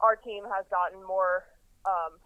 [0.00, 1.46] our team has gotten more.
[1.86, 2.18] Um,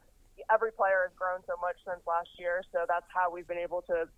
[0.51, 3.83] every player has grown so much since last year, so that's how we've been able
[3.83, 4.09] to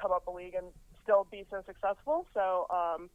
[0.00, 0.72] come up a league and
[1.02, 2.26] still be so successful.
[2.32, 3.10] So um,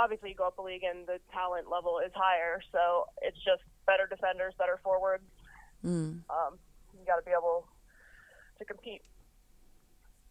[0.00, 3.62] obviously, you go up a league and the talent level is higher, so it's just
[3.86, 5.24] better defenders, better forwards.
[5.84, 6.24] Mm.
[6.30, 6.58] Um,
[6.98, 7.66] you got to be able
[8.58, 9.02] to compete.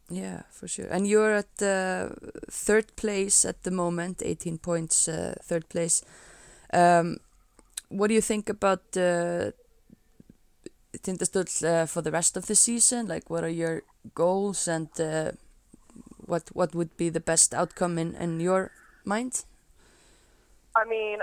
[0.10, 0.88] Yeah, for sure.
[0.90, 2.10] And you're at uh,
[2.50, 6.04] third place at the moment, 18 points, uh, third place.
[6.74, 7.18] Um,
[7.90, 9.52] what do you think about uh,
[10.98, 13.08] Tindastóll uh, for the rest of the season?
[13.08, 13.84] Like, what are your
[14.16, 15.32] goals and uh,
[16.26, 18.72] what what would be the best outcome in, in your
[19.06, 19.44] mind?
[20.80, 21.20] I mean,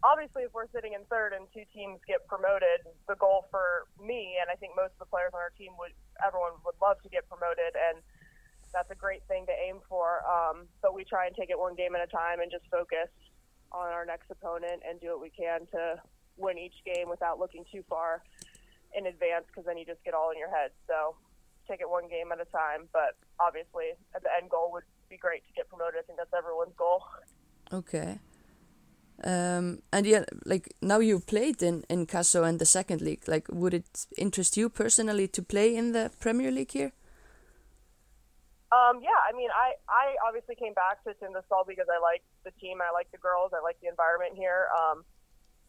[0.00, 4.40] obviously, if we're sitting in third and two teams get promoted, the goal for me
[4.40, 5.92] and I think most of the players on our team would,
[6.24, 8.00] everyone would love to get promoted, and
[8.72, 10.24] that's a great thing to aim for.
[10.24, 13.12] Um, but we try and take it one game at a time and just focus
[13.72, 16.00] on our next opponent and do what we can to
[16.36, 18.24] win each game without looking too far
[18.96, 20.70] in advance, because then you just get all in your head.
[20.86, 21.14] So
[21.68, 22.88] take it one game at a time.
[22.92, 25.98] But obviously, at the end goal would be great to get promoted.
[25.98, 27.04] I think that's everyone's goal.
[27.72, 28.18] Okay.
[29.22, 33.28] Um, and yeah, like now you've played in in Caso and the second league.
[33.28, 36.92] Like, would it interest you personally to play in the Premier League here?
[38.74, 42.50] Um, yeah, I mean, I, I obviously came back to Tindastóll because I like the
[42.58, 44.66] team, I like the girls, I like the environment here.
[44.74, 45.04] Um,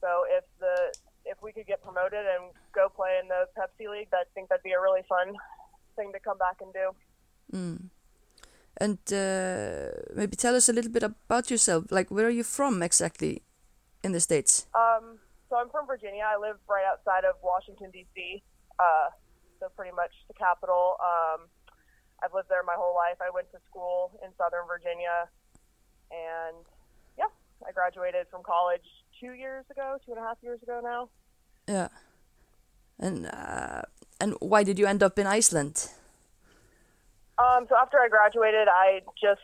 [0.02, 0.91] so if the
[1.26, 4.64] if we could get promoted and go play in the Pepsi League, I think that'd
[4.64, 5.36] be a really fun
[5.96, 6.88] thing to come back and do.
[7.54, 7.89] Mm.
[8.78, 11.91] And uh, maybe tell us a little bit about yourself.
[11.91, 13.41] Like, where are you from exactly
[14.03, 14.67] in the States?
[14.76, 15.19] Um,
[15.49, 16.23] so I'm from Virginia.
[16.28, 18.43] I live right outside of Washington D.C.
[18.80, 19.09] Uh,
[19.59, 20.97] so pretty much the capital.
[20.99, 21.47] Um,
[22.23, 23.17] I've lived there my whole life.
[23.21, 25.28] I went to school in Southern Virginia,
[26.11, 26.65] and
[27.17, 27.32] yeah,
[27.65, 28.86] I graduated from college
[29.19, 31.09] two years ago, two and a half years ago now.
[31.67, 31.89] Yeah.
[32.99, 33.84] And uh,
[34.19, 35.89] and why did you end up in Iceland?
[37.38, 39.41] Um, so after I graduated, I just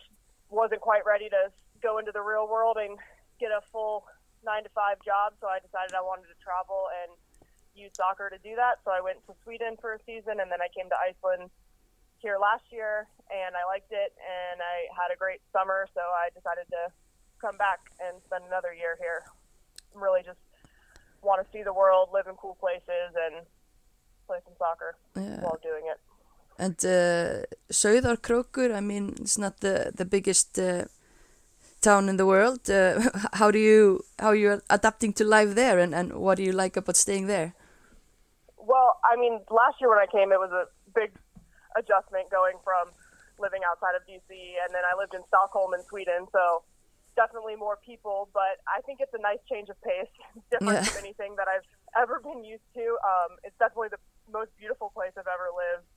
[0.49, 1.51] wasn't quite ready to
[1.83, 2.97] go into the real world and
[3.39, 4.05] get a full
[4.45, 5.33] nine to five job.
[5.41, 7.11] So I decided I wanted to travel and
[7.75, 8.79] use soccer to do that.
[8.83, 11.49] So I went to Sweden for a season, and then I came to Iceland
[12.19, 15.87] here last year, and I liked it, and I had a great summer.
[15.93, 16.91] So I decided to
[17.39, 19.23] come back and spend another year here.
[19.95, 20.39] Really just
[21.21, 23.43] want to see the world, live in cool places, and
[24.27, 25.41] play some soccer Yeah.
[25.41, 25.99] while doing it.
[26.62, 30.86] And uh, Sauðárkrókur, I mean, it's not the the biggest uh,
[31.82, 32.70] town in the world.
[32.70, 33.01] Uh,
[33.39, 36.53] how do you how are you adapting to life there, and, and what do you
[36.53, 37.53] like about staying there?
[38.57, 41.12] Well, I mean, last year when I came, it was a big
[41.76, 42.93] adjustment going from
[43.39, 46.62] living outside of DC, and then I lived in Stockholm in Sweden, so
[47.18, 48.30] definitely more people.
[48.34, 50.14] But I think it's a nice change of pace,
[50.53, 50.86] different Yeah.
[50.86, 51.66] from anything that I've
[51.97, 52.86] ever been used to.
[53.01, 55.89] Um, it's definitely the most beautiful place I've ever lived.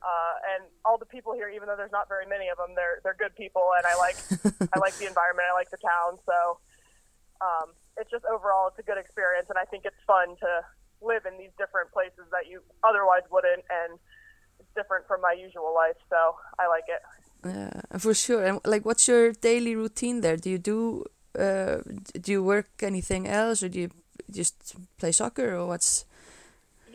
[0.00, 3.00] Uh, and all the people here, even though there's not very many of them, they're
[3.04, 4.16] they're good people, and I like
[4.74, 6.16] I like the environment, I like the town.
[6.24, 6.58] So
[7.40, 10.50] um, it's just overall, it's a good experience, and I think it's fun to
[11.02, 13.98] live in these different places that you otherwise wouldn't, and
[14.58, 15.96] it's different from my usual life.
[16.08, 17.02] So I like it.
[17.44, 18.44] Yeah, for sure.
[18.44, 20.36] And like, what's your daily routine there?
[20.36, 21.04] Do you do
[21.38, 21.78] uh,
[22.20, 23.90] do you work anything else, or do you
[24.30, 26.04] just play soccer, or what's?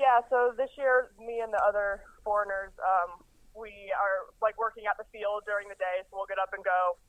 [0.06, 3.26] Yeah, so this year, me and the other foreigners, um,
[3.58, 6.06] we are like working at the field during the day.
[6.06, 7.02] So we'll get up and go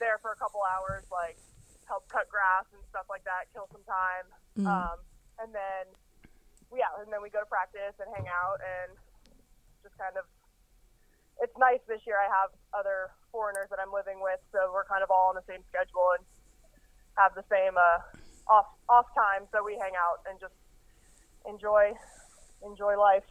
[0.00, 1.36] there for a couple hours, like
[1.84, 4.26] help cut grass and stuff like that, kill some time.
[4.56, 4.64] Mm.
[4.64, 4.96] Um,
[5.44, 5.92] and then,
[6.72, 8.96] yeah, and then we go to practice and hang out and
[9.84, 10.24] just kind of
[11.44, 12.16] it's nice this year.
[12.16, 15.44] I have other foreigners that I'm living with, so we're kind of all on the
[15.44, 16.24] same schedule and
[17.20, 18.00] have the same uh,
[18.48, 20.56] off off time, so we hang out and just
[21.44, 21.92] enjoy
[22.64, 23.24] enjoy life.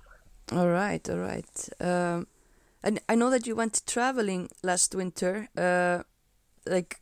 [0.52, 1.70] All right, all right.
[1.80, 2.28] Um,
[2.84, 5.50] and I know that you went traveling last winter.
[5.58, 6.04] Uh,
[6.66, 7.00] like,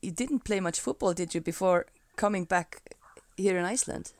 [0.00, 2.80] you didn't play much football, did you, before coming back
[3.36, 4.12] here in Iceland?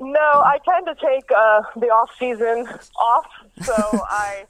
[0.00, 2.66] No, I tend to take uh, the off season
[2.98, 3.26] off,
[3.62, 3.74] so
[4.10, 4.44] I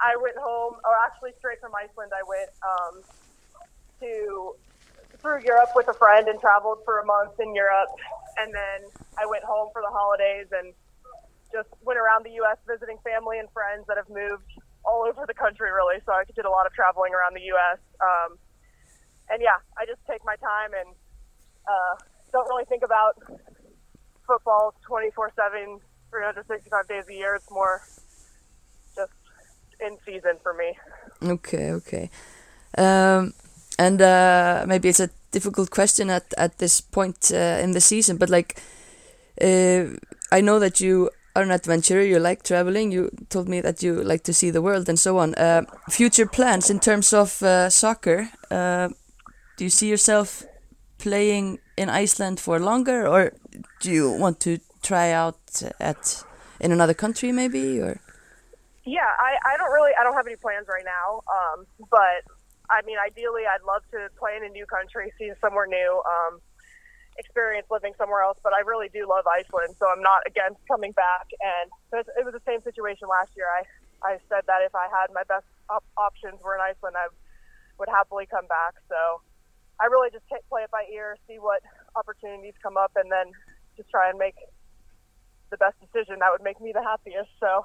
[0.00, 3.02] I went home, or actually straight from Iceland, I went um,
[4.00, 4.54] to
[5.18, 7.88] through Europe with a friend and traveled for a month in Europe,
[8.36, 10.74] and then I went home for the holidays and
[11.54, 12.58] just went around the U.S.
[12.66, 14.50] visiting family and friends that have moved
[14.84, 16.02] all over the country, really.
[16.04, 17.78] So I did a lot of traveling around the U.S.
[18.02, 18.36] Um,
[19.30, 20.90] and yeah, I just take my time and
[21.64, 21.94] uh,
[22.32, 23.14] don't really think about
[24.26, 25.78] football 24 7,
[26.10, 27.34] 365 days a year.
[27.36, 27.82] It's more
[28.96, 29.12] just
[29.80, 30.76] in season for me.
[31.22, 32.10] Okay, okay.
[32.76, 33.32] Um,
[33.78, 38.16] and uh, maybe it's a difficult question at, at this point uh, in the season,
[38.16, 38.60] but like,
[39.40, 39.84] uh,
[40.30, 44.02] I know that you are an adventurer, you like traveling, you told me that you
[44.02, 45.34] like to see the world and so on.
[45.34, 48.88] Uh, future plans in terms of uh, soccer, uh,
[49.56, 50.44] do you see yourself
[50.98, 53.32] playing in Iceland for longer or
[53.80, 56.24] do you want to try out at
[56.60, 58.00] in another country maybe or
[58.84, 61.22] Yeah, I, I don't really I don't have any plans right now.
[61.36, 62.22] Um, but
[62.70, 66.40] I mean, ideally, I'd love to play in a new country, see somewhere new, um,
[67.18, 68.38] experience living somewhere else.
[68.42, 71.30] But I really do love Iceland, so I'm not against coming back.
[71.40, 73.46] And it was, the same situation last year.
[73.46, 73.62] I
[74.04, 77.08] I said that if I had my best op- options were in Iceland, I
[77.78, 78.74] would happily come back.
[78.88, 79.22] So
[79.80, 81.62] I really just play it by ear, see what
[81.96, 83.32] opportunities come up, and then
[83.76, 84.36] just try and make
[85.50, 87.30] the best decision that would make me the happiest.
[87.40, 87.64] So.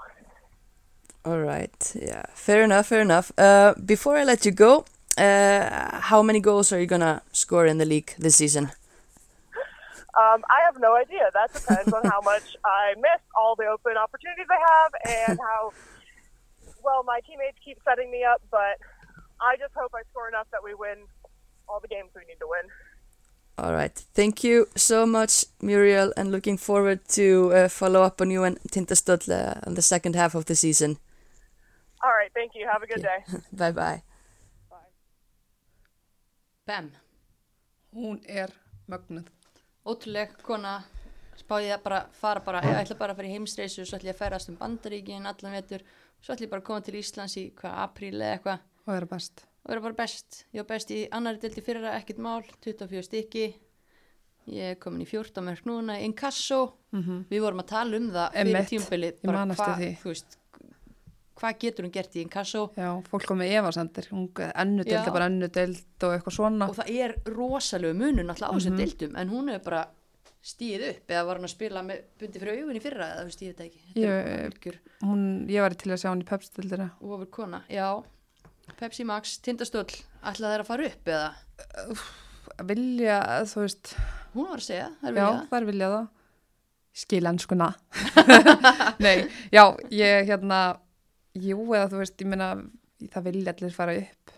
[1.25, 1.95] All right.
[1.95, 2.23] Yeah.
[2.33, 2.87] Fair enough.
[2.87, 3.31] Fair enough.
[3.37, 4.85] Uh, before I let you go,
[5.17, 8.71] uh, how many goals are you gonna score in the league this season?
[10.17, 11.29] Um, I have no idea.
[11.33, 14.91] That depends on how much I miss all the open opportunities I have
[15.29, 15.73] and how
[16.83, 18.41] well my teammates keep setting me up.
[18.49, 18.79] But
[19.41, 21.05] I just hope I score enough that we win
[21.67, 22.65] all the games we need to win.
[23.57, 23.93] All right.
[24.13, 28.57] Thank you so much, Muriel, and looking forward to uh, follow up on you and
[28.71, 30.97] Tindastóll uh, on the second half of the season.
[32.01, 32.31] All right.
[32.33, 32.67] Thank you.
[32.71, 33.23] Have a good day.
[33.53, 34.01] bye bye.
[34.69, 34.77] Bye.
[36.65, 36.91] Bam.
[37.93, 38.49] Hún er
[38.87, 39.38] mögnuð.
[39.87, 40.79] Ótrúleg kona.
[41.39, 44.15] Spáði að bara fara bara, ég ætla bara að fara í heimsreisu svo ætla ég
[44.17, 45.85] að ferast um bandaríkin allan vetur,
[46.19, 48.65] svo ætla ég bara að koma til Íslands í hvað apríl eða eitthvað.
[48.85, 49.45] Og vera best.
[49.63, 50.43] og vera bara best.
[50.53, 53.45] Ég var best í annari delti fyrra, ekkert mál 24 stykki.
[54.49, 56.73] Ég er komin í 14 mörg núna inkasso.
[57.29, 58.51] Við vorum að tala um það fyrir
[59.37, 60.37] man eftir hvað, þú veist
[61.39, 64.09] hvað getur hún gert í inkasso Já, fólk kom með efasendir.
[64.11, 65.07] Hún ennu deild Já.
[65.07, 66.67] er bara ennu deild og eitthvað svona.
[66.69, 68.83] og það er rosalegu munun alltaf á þessum Mhm.
[68.83, 69.87] deildum en hún hefur bara
[70.43, 73.25] stíð upp eða var hann að spila með bundi fyrir augun í fyrra eða þú
[73.25, 76.91] veit það ekki Þetta er Ég- Hún, ég var til að sjá hún í pepstildina.
[77.01, 78.03] ofur kona, já
[78.77, 79.89] Pepsi Max, Tindastóll,
[80.23, 81.33] ætla þær að fara upp eða
[82.69, 83.93] Vilja, þú veist,
[84.35, 86.07] hún var að segja, þær já, vilja þær vilja það.
[86.99, 87.67] Skil ennskuna.
[89.05, 89.63] Nei, já,
[89.93, 90.59] ég hérna,
[91.35, 92.49] jú, eða þú veist, ég meina,
[93.13, 94.31] það vilja allir fara upp.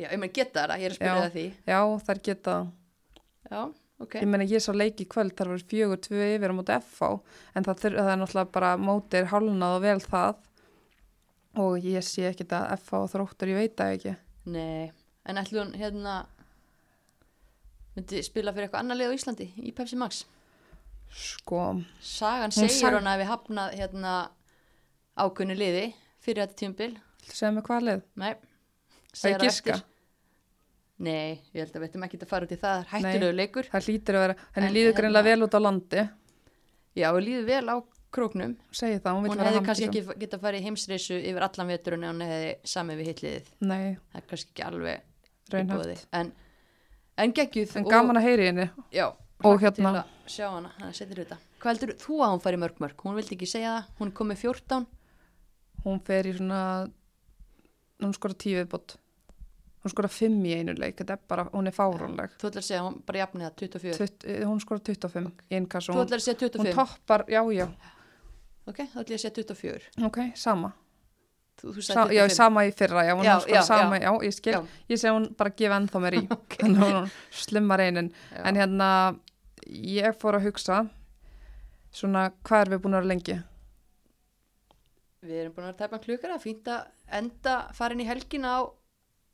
[0.00, 1.46] já, ég meina geta það, ég er að spyrja það því.
[1.66, 2.54] Já, þær geta
[3.50, 3.60] já,
[4.00, 7.10] ok, Ég meina, ég sá leiki kvöld, þar var fjögur, tvö yfir á móti FH,
[7.54, 10.34] en það, þur, það er náttúrulega bara mótið er hálnað og vel það.
[11.60, 14.16] Og ég sé ekkit að FH þróttur, ég veit það ekki.
[14.46, 14.90] nei
[15.28, 16.14] en ætlu hún hérna
[17.96, 20.22] myndi spila fyrir eitthvað annar lið á Íslandi í Pepsi Max?
[21.10, 24.12] Sko, Sagan segir sag- hún að við hafnað hérna
[25.18, 25.84] ákunni liði
[26.24, 26.92] fyrir þetta tímabil.
[27.30, 28.02] Segja mig hvað lið?
[28.20, 29.82] Nei, er það eftir.
[31.00, 32.82] Nei, ég held að við ættum ekki að fara út í það.
[32.90, 33.68] Hættulegu leikur.
[33.72, 36.02] Það hlýtur að vera, henni En líður hérna- greinlega vel út á landi,
[36.98, 37.76] Já, við líðum vel á
[38.10, 38.56] króknum.
[38.74, 41.68] Segi það, hún vil Hún vera hefði kannski ekki getað farið í heimsreisu yfir allan
[41.70, 43.50] veturinn ef hún hefði samið við hitliðið.
[43.60, 45.96] Nei, Það er kannski ekki alveg boði.
[46.12, 46.32] En,
[47.16, 48.70] en geggjuð En gaman að heyri henni.
[48.92, 49.06] Já,
[49.44, 51.38] Og hérna- að sjá hana, hann setur þetta.
[51.60, 52.96] Hvað heldur þú að hún fari mörg mörg?
[53.06, 54.86] Hún vildi ekki segja það, hún er komið 14
[55.84, 56.62] Hún fer í svona,
[58.02, 58.96] hún skora tíu viðbót.
[59.80, 62.34] Hún skora fimm í einu leik, þetta er bara, hún er fáránleg.
[62.36, 65.56] Þú ætlar að segja, hún bara jafnið það 24 Tutt, eh, hún skora 25 í
[65.56, 67.66] innkast og Þú hún, ætlar að segja hún 25 toppar, já, já,
[68.68, 70.72] Ok, þá ætlar ég að segja 24 ok, sama.
[71.60, 73.96] Þú, þú Sa, já, 25 sama í fyrra, já, hún Já, já, skora já, sama,
[74.04, 74.54] já, ég skil,
[74.92, 76.56] ég segi hún bara gefa ennþá mér í, Ok.
[76.60, 77.10] þannig að hún
[77.40, 78.12] slimma reynin.
[78.36, 78.42] Já.
[78.52, 78.90] En hérna,
[79.64, 80.82] ég fór að hugsa,
[81.90, 83.38] svona, hvað er við búin að vera lengi?
[85.20, 86.84] Við erum búin að vera tæpan klukkar að fínt að
[87.18, 88.60] enda farin í helgina á,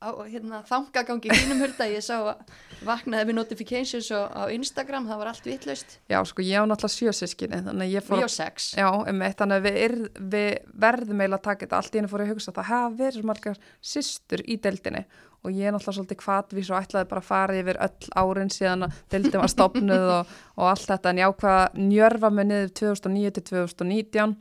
[0.03, 1.85] á hérna, þangagangi hínum hulda.
[1.87, 2.41] Ég sá að
[2.83, 5.95] vaknaði við notifications á, á Instagram, það var allt vitlaust.
[6.11, 6.91] Já, sko, ég á náttúrulega
[8.03, 8.67] fór Við og sex.
[8.75, 9.95] Já, einmitt, þannig að við, er,
[10.35, 10.49] við
[10.87, 11.79] verðum eiginlega að taka þetta.
[11.79, 13.63] Allt í henni fór að hugsa að það hafa verið margar
[13.93, 15.05] systur í deildinni
[15.45, 18.87] og ég er náttúrulega svolítið kvatvís og ætlaði bara að fara yfir öll árin síðan
[18.87, 22.73] að deildin var stopnuð og, og allt þetta en ég ákvaða að njörfa mig niður
[22.81, 24.35] 2009 til 2019.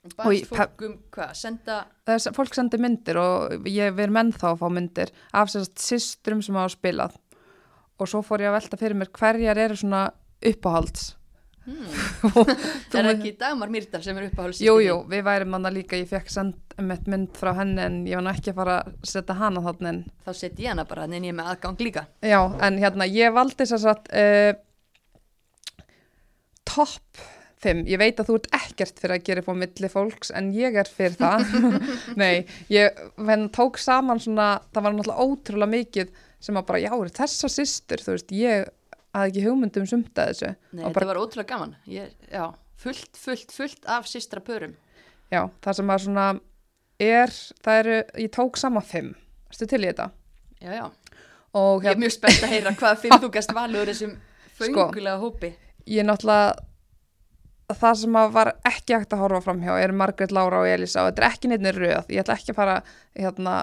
[0.00, 1.74] Bæst fólk um hvað, senda,
[2.08, 6.40] Þess, fólk sendi myndir og ég verið menn þá að fá myndir af sérst systurum
[6.44, 7.18] sem hafa spilað.
[8.00, 10.06] Og svo fór ég að velta fyrir mér hverjar eru svona
[10.40, 11.10] uppáhalds.
[11.66, 11.90] hmm,
[12.96, 16.32] er ekki Dagmar Myrdal sem er uppáhalds Jú, jú, við værum manna líka, ég fekk
[16.32, 19.60] send með mynd frá henni en ég var ekki að fara að setja hana
[19.92, 22.06] en Þá setjum ég hana bara, en ég er með aðgang líka.
[22.24, 23.84] já, en hérna ég valdi að
[24.16, 24.54] uh,
[26.64, 27.20] topp
[27.60, 30.50] 5, ég veit að þú ert ekkert fyrir að gera upp á milli fólks en
[30.56, 31.46] ég er fyrir það
[32.22, 36.90] nei, ég venn, tók saman svona, það var náttúrulega ótrúlega mikið sem að bara, já,
[36.96, 38.70] eru þessar systur þú veist, ég
[39.12, 41.74] hafði ekki hugmyndum sumt að þessu Nei, og þetta bara, var ótrúlega gaman.
[41.90, 42.46] Ég, já,
[42.80, 44.72] fullt, fullt, fullt af systra pörum.
[45.34, 46.26] já, það sem að svona
[47.00, 47.34] er,
[47.64, 49.12] það eru, ég tók saman 5,
[49.52, 50.08] stu til í þetta
[50.60, 50.86] Já, já.
[51.56, 54.16] og Ég er hérna, mjög spennt að heyra hvað fimm þú gast valið úr þessum
[54.60, 54.64] Sko.
[54.64, 55.52] föngulega hópi.
[55.88, 56.69] ég náttúrulega
[57.78, 61.04] það sem að var ekki hægt að horfa fram hjá er Margrét Lára og Elisa
[61.04, 62.80] og þetta er ekki neitt röð, ég ætla ekki að fara
[63.18, 63.60] hérna,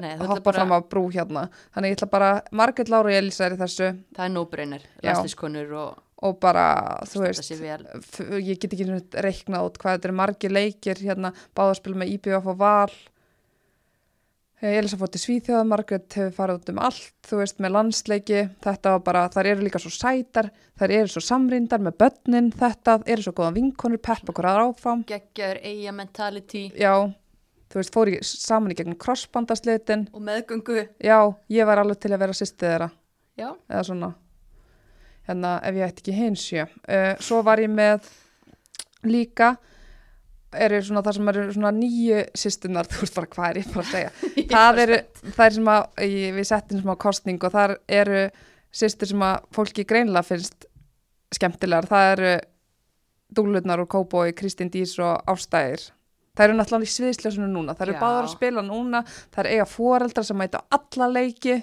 [0.00, 1.44] Nei, hoppa bara, fram á brú hérna.
[1.74, 3.92] Þannig ég ætla bara, Margrét Lára og Elisa er í þessu.
[4.16, 5.12] Það er no-brainer, Já.
[5.12, 6.68] landsliskonur og og bara,
[7.10, 11.96] þú veist ég get ekki neitt reiknað út hvað þetta er margir leikir hérna, báðarspil
[12.00, 12.94] með IBF og Val
[14.64, 18.94] Elisa fór til Svíþjóða, Margrét hefur farið út um allt, þú veist, með landsleiki, þetta
[18.94, 20.48] var bara, þær eru líka svo sætar,
[20.80, 25.02] þær eru svo samrýndar með börnin, þetta, eru svo góða vinkonur, peppa okkur aðra áfram,
[25.10, 26.62] Geggjaður eiga mentality.
[26.80, 26.94] Já,
[27.68, 30.86] þú veist, fór í, saman í gegnum crossbandaslitin, og meðgöngu.
[30.96, 31.18] já,
[31.58, 32.90] ég var alveg til að vera sýstið þeirra,
[33.36, 34.12] Já, eða svona,
[35.28, 36.64] hérna, ef ég ætti ekki hins sjö.
[36.88, 38.08] Uh, svo var ég með
[39.04, 39.56] líka,
[40.66, 43.84] eru svona það sem eru svona nýju sýstunar, þú veist bara hvað er ég bara
[43.84, 44.10] að segja.
[44.54, 44.98] Það eru,
[45.34, 45.84] það er sem að,
[46.38, 48.22] við settum sem á kostning og þar eru
[48.74, 50.66] sýstur sem að fólki greinlega finnst
[51.34, 52.32] skemmtilegar, það eru
[53.34, 55.88] Dúlurnar og Kóbói, Kristín Dís og Ástæðir.
[56.34, 58.00] Það eru náttúrulega í sviðsljósinu núna, það eru Já.
[58.02, 59.00] báðar að spila núna,
[59.34, 61.56] það eru eiga foreldrar sem mæta alla leiki,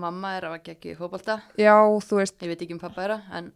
[0.00, 1.38] mamma er að geggi fótbolta.
[1.60, 3.50] já, þú veist, Ég veit ekki um pappa þeirra, en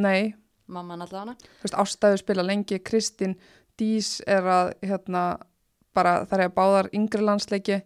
[0.00, 0.32] nei,
[0.72, 1.34] mamma hann allavega hana.
[1.60, 3.36] þú veist, Ástæður spila lengi, Kristín
[3.80, 5.22] Dís er að, hérna,
[5.96, 7.80] bara það er að báðar yngri landsleiki,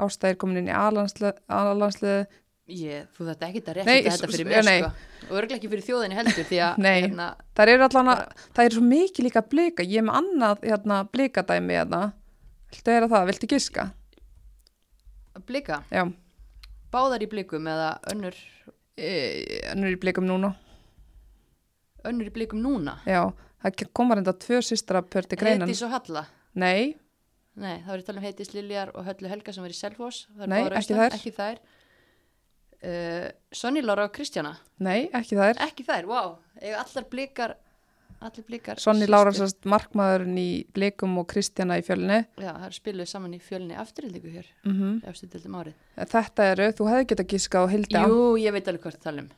[0.00, 2.26] Ástæður komin inn í A-landsliði,
[2.70, 4.90] Ég, þú þetta ekki að rétta s- þetta fyrir mér, sko.
[5.26, 7.00] Og örglega ekki fyrir þjóðinni heldur, því að, Nei.
[7.02, 7.26] hérna,
[7.58, 8.20] það eru allan að,
[8.54, 12.00] það er svo mikið líka blika, ég er með annað, hérna, blikadæmi, hérna,
[12.70, 13.88] viltu vera það, viltu giska?
[15.46, 16.04] blika, Já,
[16.92, 18.34] báðar í blikum eða önnur,
[18.96, 19.10] e,
[19.74, 20.54] nú er í blikum núna,
[22.04, 22.98] önnur í blikum núna.
[23.06, 23.32] já,
[23.62, 26.26] það komar enda tvö systra pör til greinan, Heiðdís og Halla.
[26.54, 26.94] nei,
[27.60, 29.76] Nei, það var ég að tala um Heiðdís Liljar og Höllu Helga sem var í
[30.46, 31.16] eru Nei, ekki þær.
[31.18, 31.58] Ekki þær.
[32.80, 34.54] Uh, Sonny Lára og Kristjana.
[34.80, 36.30] nei, ekki er, Ekki þær, wow.
[36.62, 37.52] Eða allar blikar,
[38.24, 38.80] allir blikar.
[38.80, 39.08] Sonni.
[39.10, 39.34] Lára
[39.68, 44.32] markmaðurinn í blikum og Kristjana í fjölni, Já, það eru spiluð saman í fjölni afturhildingu
[44.38, 45.74] hér, mm eftir dildum árið.
[46.14, 49.20] þetta eru, þú hefði getað giska á Hildi Jú, ég veit alveg hvað það tala
[49.26, 49.30] um.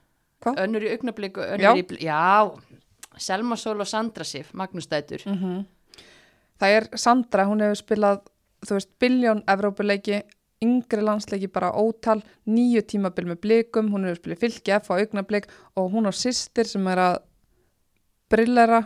[0.42, 0.62] Hvað?
[0.66, 1.74] Önnur í augnabliku, önnur Já.
[1.74, 2.50] í blik, já,
[3.18, 5.22] Selma Sól og Sandra Sif, Magnús Dætur.
[5.26, 5.64] mm
[6.62, 8.20] það er Sandra, hún hefur spilað
[8.62, 10.20] þú veist, biljón Evrópuleiki
[10.62, 15.48] yngri landsleiki bara ótal nýju tímabil með blikum, hún hefur spilað fylki F á augnablik
[15.74, 17.16] og hún á systir sem er að
[18.30, 18.84] brillera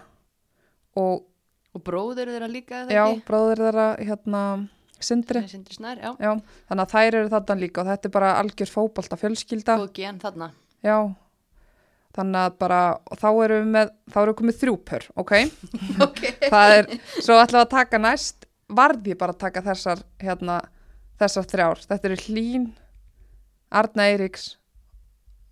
[0.97, 1.27] og
[1.77, 3.24] Og bróður þeirra líka, eða já, ekki?
[3.29, 4.43] bróðir þeirra hérna
[4.99, 6.14] Sindri, Sindri Snær, já.
[6.16, 6.31] já,
[6.70, 10.18] þannig að þær eru þarna líka og þetta er bara algjör fótbolta fjölskylda Góð gen
[10.22, 10.49] þarna.
[10.81, 10.97] já,
[12.16, 12.80] þannig að bara
[13.20, 15.32] þá erum við með, þá erum við komið þrjúpör ok,
[16.06, 16.22] ok.
[16.48, 16.90] það er
[17.20, 18.48] svo ætlum við að taka næst
[18.80, 20.60] varð ég bara að taka þessar hérna,
[21.20, 22.66] þessar þrjár, þetta eru Hlín
[23.76, 24.54] Arna Eiríks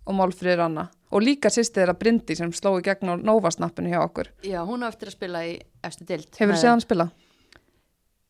[0.05, 4.01] og Málfríður Anna og líka sýsti þeirra Bryndi sem sló í gegn á Nova-snappinu hjá
[4.03, 5.53] okkur Já, hún á eftir að spila í
[5.85, 6.27] eftir dild.
[6.35, 7.07] hefur þú séð hann spila?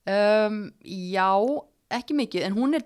[0.05, 1.29] Um, já,
[1.97, 2.83] ekki mikið, en hún er,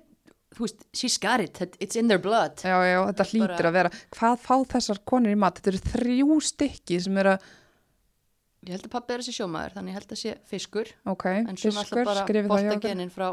[0.55, 2.57] þú veist, she's got it, it's in their blood.
[2.65, 3.91] Já, já, þetta hlýtur Bara- að vera.
[4.17, 5.59] Hvað fá þessar konur í mat?
[5.59, 7.49] Þetta eru þrjú stykki sem eru að,
[8.67, 11.25] Ég held að pappi er þessi sjómaður, þannig ég held að sé fiskur, ok,
[11.55, 13.27] fiskur, skrifið það hjá boltagenin frá,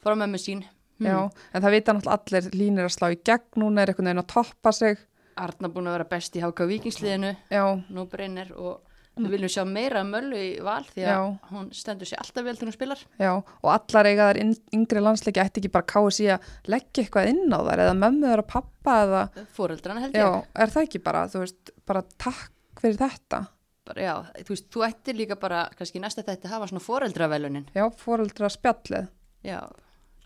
[0.00, 0.62] frá mömmu sín.
[1.04, 1.18] Já,
[1.52, 4.30] en það vita náttúrulega allir línir að slá í gegn núna er einhvern veginn að
[4.32, 5.02] toppa sig.
[5.38, 7.62] Arna búin að vera best í HK Vikingsliðinu, Já,
[7.92, 8.80] nú breynir og
[9.18, 11.20] Við viljum sjá meira Möllu í val því að Já.
[11.50, 13.02] hún stendur sér alltaf vel þegar hún spilar.
[13.18, 17.50] Já, og allar eiga inn- yngri landsleiki ætti ekki bara KSI að leggja eitthvað inn
[17.54, 19.22] á þær eða mömmuður og pappa eða,
[19.56, 20.46] Fóreldrana held já, ég.
[20.54, 23.42] er það ekki bara, þú veist, bara takk fyrir þetta.
[23.88, 24.14] Bara, já,
[24.44, 27.66] þú veist, þú ættir líka bara, kannski næsta þetta hafa svona fóreldravelunin.
[27.74, 29.08] Já, fóreldra spjallið.
[29.48, 29.62] Já,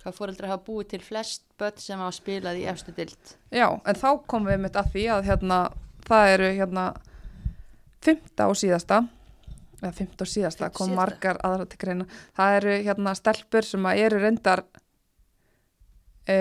[0.03, 3.37] hvað fóreldra hafa búið til flest börn sem hafa spilað í efstu dild.
[3.55, 5.59] Já, en þá komum við mitt að því að hérna,
[6.09, 6.87] það eru hérna
[8.03, 9.03] fymta og síðasta
[9.83, 11.01] eða fymta og síðasta, kom síðasta.
[11.01, 12.07] margar aðra til greina.
[12.39, 14.63] Það eru hérna stelpur sem að eru reyndar
[16.31, 16.37] e,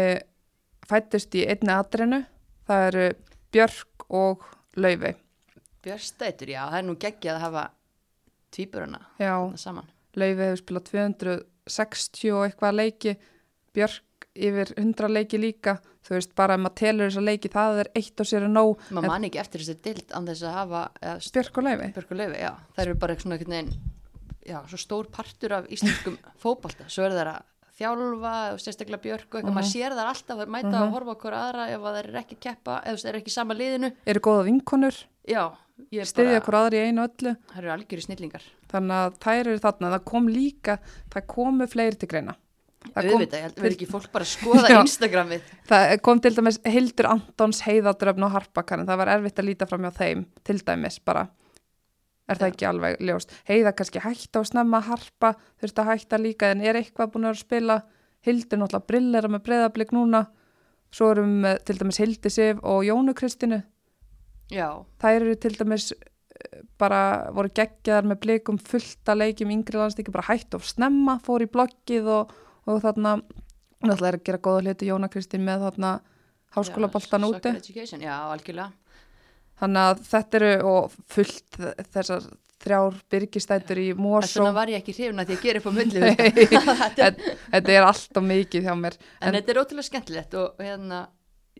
[0.89, 2.22] fættust í einni atrinu.
[2.70, 3.07] Það eru
[3.51, 4.45] Björk og
[4.78, 5.18] Laufey.
[5.82, 7.64] Björnstætur, já, það er nú geggjað að hafa
[8.53, 9.89] tvíburana Já, þarna saman.
[10.14, 13.16] Laufey hefur spilað 260 og eitthvað leiki,
[13.74, 15.80] Björk yfir 100 leiki líka.
[16.02, 18.72] Þú veist, bara ef maður telur þessa leiki, það er eitt og sér að nóg.
[18.89, 20.82] Maður En- man ekki eftir þessi dild án þess að hafa
[22.34, 23.72] og og já, það eru bara svona einhvern veginn,
[24.49, 27.47] já, svo stór partur af íslenskum fótbolta, svo er það að
[27.82, 30.82] þjálfa og sérstaklega Björk og eitthvað, maður sér það alltaf að mæta Mhm.
[30.82, 31.64] að horfa okkur aðra.
[31.70, 34.43] Ef að það er ekki að keppa, ef það er ekki sama liðinu, Eru góða
[34.49, 34.97] vinkonur,
[36.26, 37.36] bara, okkur aðri í einu og öllu.
[37.54, 40.80] það eru algjöri snillingar, Þannig að þær eru þarna, það kom líka,
[41.12, 42.36] það komu fleiri til greina.
[42.82, 44.80] Það kom, auðvitað, ég vera ekki fólk bara að skoða Já.
[44.82, 49.68] Instagramið, það kom til dæmis Hildur Antons heiðadröfn og harpakarinn, það var erfitt að líta
[49.70, 51.28] fram hjá þeim, til dæmis bara.
[52.26, 52.54] Er það Já.
[52.56, 53.34] ekki alveg ljóst?
[53.48, 57.42] Heiða kannski hætta á snemma harpa, þurfti að hætta líka, en er eitthvað búin að
[57.44, 57.82] spila?
[58.26, 60.26] Hildur náttúrulega brillera með breyðablík núna,
[60.94, 63.62] svo erum til dæmis Hildi Sif og Jónu Kristinu,
[64.52, 64.68] já,
[65.02, 70.14] þær eru til dæmis eh, bara voru geggjaðar með blikum fullt að leikjum yngri landstíki,
[70.14, 72.34] bara hætt of snemma fór í bloggið og,
[72.70, 73.16] og þarna
[73.82, 75.91] náttúrulega er að gera góða hluti Jóna Kristín með þarna
[76.55, 77.53] háskólaboltan úti.
[78.01, 78.72] Já, algjörlega,
[79.62, 81.59] þannig að þetta eru og fullt
[81.93, 82.28] þessar
[82.62, 84.43] þrjár byrgistætur í Mosó.
[84.43, 86.36] Vegna var ég ekki hrifna því að gera upp á Nei,
[87.49, 88.97] þetta, er allt og mikið hjá mér.
[89.18, 91.01] En, en þetta er ótrúlega skemmtilegt og, hérna,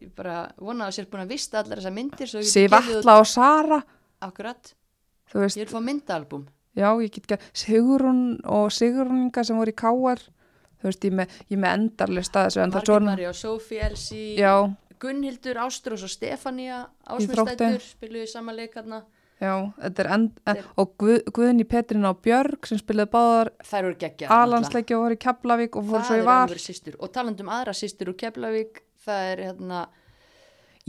[0.02, 3.82] ég bara vona að sér búin að vista allar þessar myndir, út- Atla og Sara.
[4.22, 4.76] Akkurat,
[5.34, 6.45] ég vil fá myndaalbum
[6.78, 10.22] Já, ég get ekki Sigrun og Sigruninga sem voru í Káar
[10.82, 13.32] þú veist, ég með, ég með endarlist að þessu en það er Margrét svona, María
[13.32, 14.54] og Elsie já,
[15.02, 17.32] Gunnhildur, Ástrós og Stefania Þrótti.
[17.32, 19.02] Ásmundstættur, spiluðu saman leikarna
[19.42, 23.88] já, þetta er end, en, og Guð, Guðni Petrina og Björg sem spilaði báðar Þær
[23.88, 26.20] eru geggja alansleiki og voru í Keflavík og Það svo
[26.58, 29.88] í sýstur Og talandum aðra sýstur úr Keflavík Það er hérna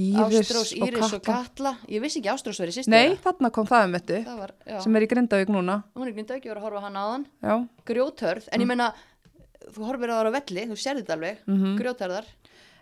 [0.00, 1.74] Íris Ástrós, og Íris og Katla.
[1.90, 5.08] Ég vissi ekki Ástrós verið sýstur Nei, þarna kom það um þetta sem er í
[5.10, 5.82] Grindavík núna.
[5.96, 7.26] Hún er grinda ekki að horfa á hana áðan.
[7.44, 7.54] Já,
[7.88, 8.52] Grjóthörð, Mm.
[8.52, 8.94] en ég meina
[9.70, 11.78] Þú horfir á það á velli, þú sérði þetta alveg mm Mhm.
[11.80, 12.26] Grjóthörðar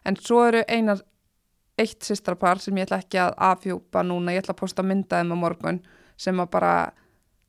[0.05, 1.03] en svo eru einar
[1.79, 5.43] eitt sýstrapar sem ég ætla ekki að afhjúpa núna, ég ætla að posta myndaðum á
[5.43, 5.81] morgun
[6.17, 6.93] sem að bara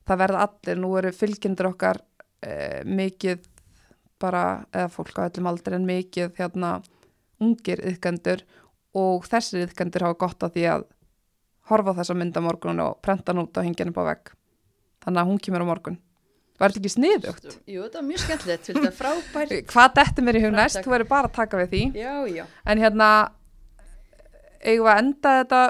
[0.08, 2.00] það verða allir, nú eru fylgjendur okkar
[2.42, 3.44] eh, mikið
[4.20, 6.82] bara, eða fólk á öllum aldrei en mikið hérna
[7.40, 8.42] ungir yðkendur
[8.94, 10.84] og þessir yðkendur hafa gott að því að
[11.70, 14.08] horfa á þessa mynd á morgun og prenta hann út og hengja hann upp á
[14.12, 14.32] vegg.
[15.04, 15.98] Þannig að hún kemur á morgun
[16.62, 17.46] Var þetta ekki sniðugt?
[17.66, 20.78] Jú, þetta var mjög skemmtilegt Þetta er frábær Hvað dettur mér í hug næst?
[20.84, 23.08] Þú verður bara að taka við því Já, já En hérna,
[24.62, 25.62] eigum við að enda þetta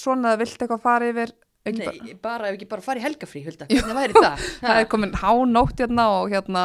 [0.00, 1.34] svona að vilt eitthvað fara yfir?
[1.70, 4.46] Ekki bara, Nei, bara ef ekki bara fara í helgafrí, Hulda Hvernig væri það?
[4.64, 6.64] það er komin hánótt hérna og hérna,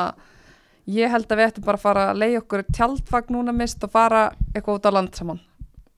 [0.95, 3.91] ég held að við ættum bara að fara að leiða okkur tjaldfagn núna mist og
[3.93, 5.41] fara eitthvað út á land saman.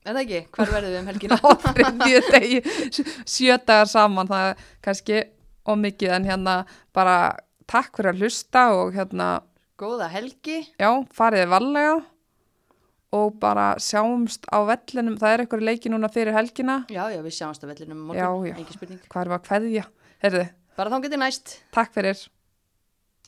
[0.08, 0.42] Er það ekki?
[0.56, 1.38] Hvar verðum við um helgina?
[1.46, 2.60] Á þriðju degi,
[3.28, 5.22] sjö dagar saman, það er kannski
[5.68, 6.56] ómikið en hérna
[6.96, 7.18] bara
[7.68, 9.30] takk fyrir að hlusta og hérna,
[9.78, 10.64] Góða helgi.
[10.82, 11.98] Já, fariði varlega
[13.18, 17.36] og bara sjáumst á vellinum, það er eitthvað leiki núna fyrir helgina, Já, já, við
[17.38, 18.50] sjáumst á vellinum Já, morgun.
[18.50, 18.56] Já.
[18.58, 19.04] Engin spurning.
[19.14, 19.86] Hvað er að kveðja?
[20.26, 20.48] Herðu,
[20.78, 21.54] Bara þá getið næst.
[21.74, 22.20] Takk fyrir.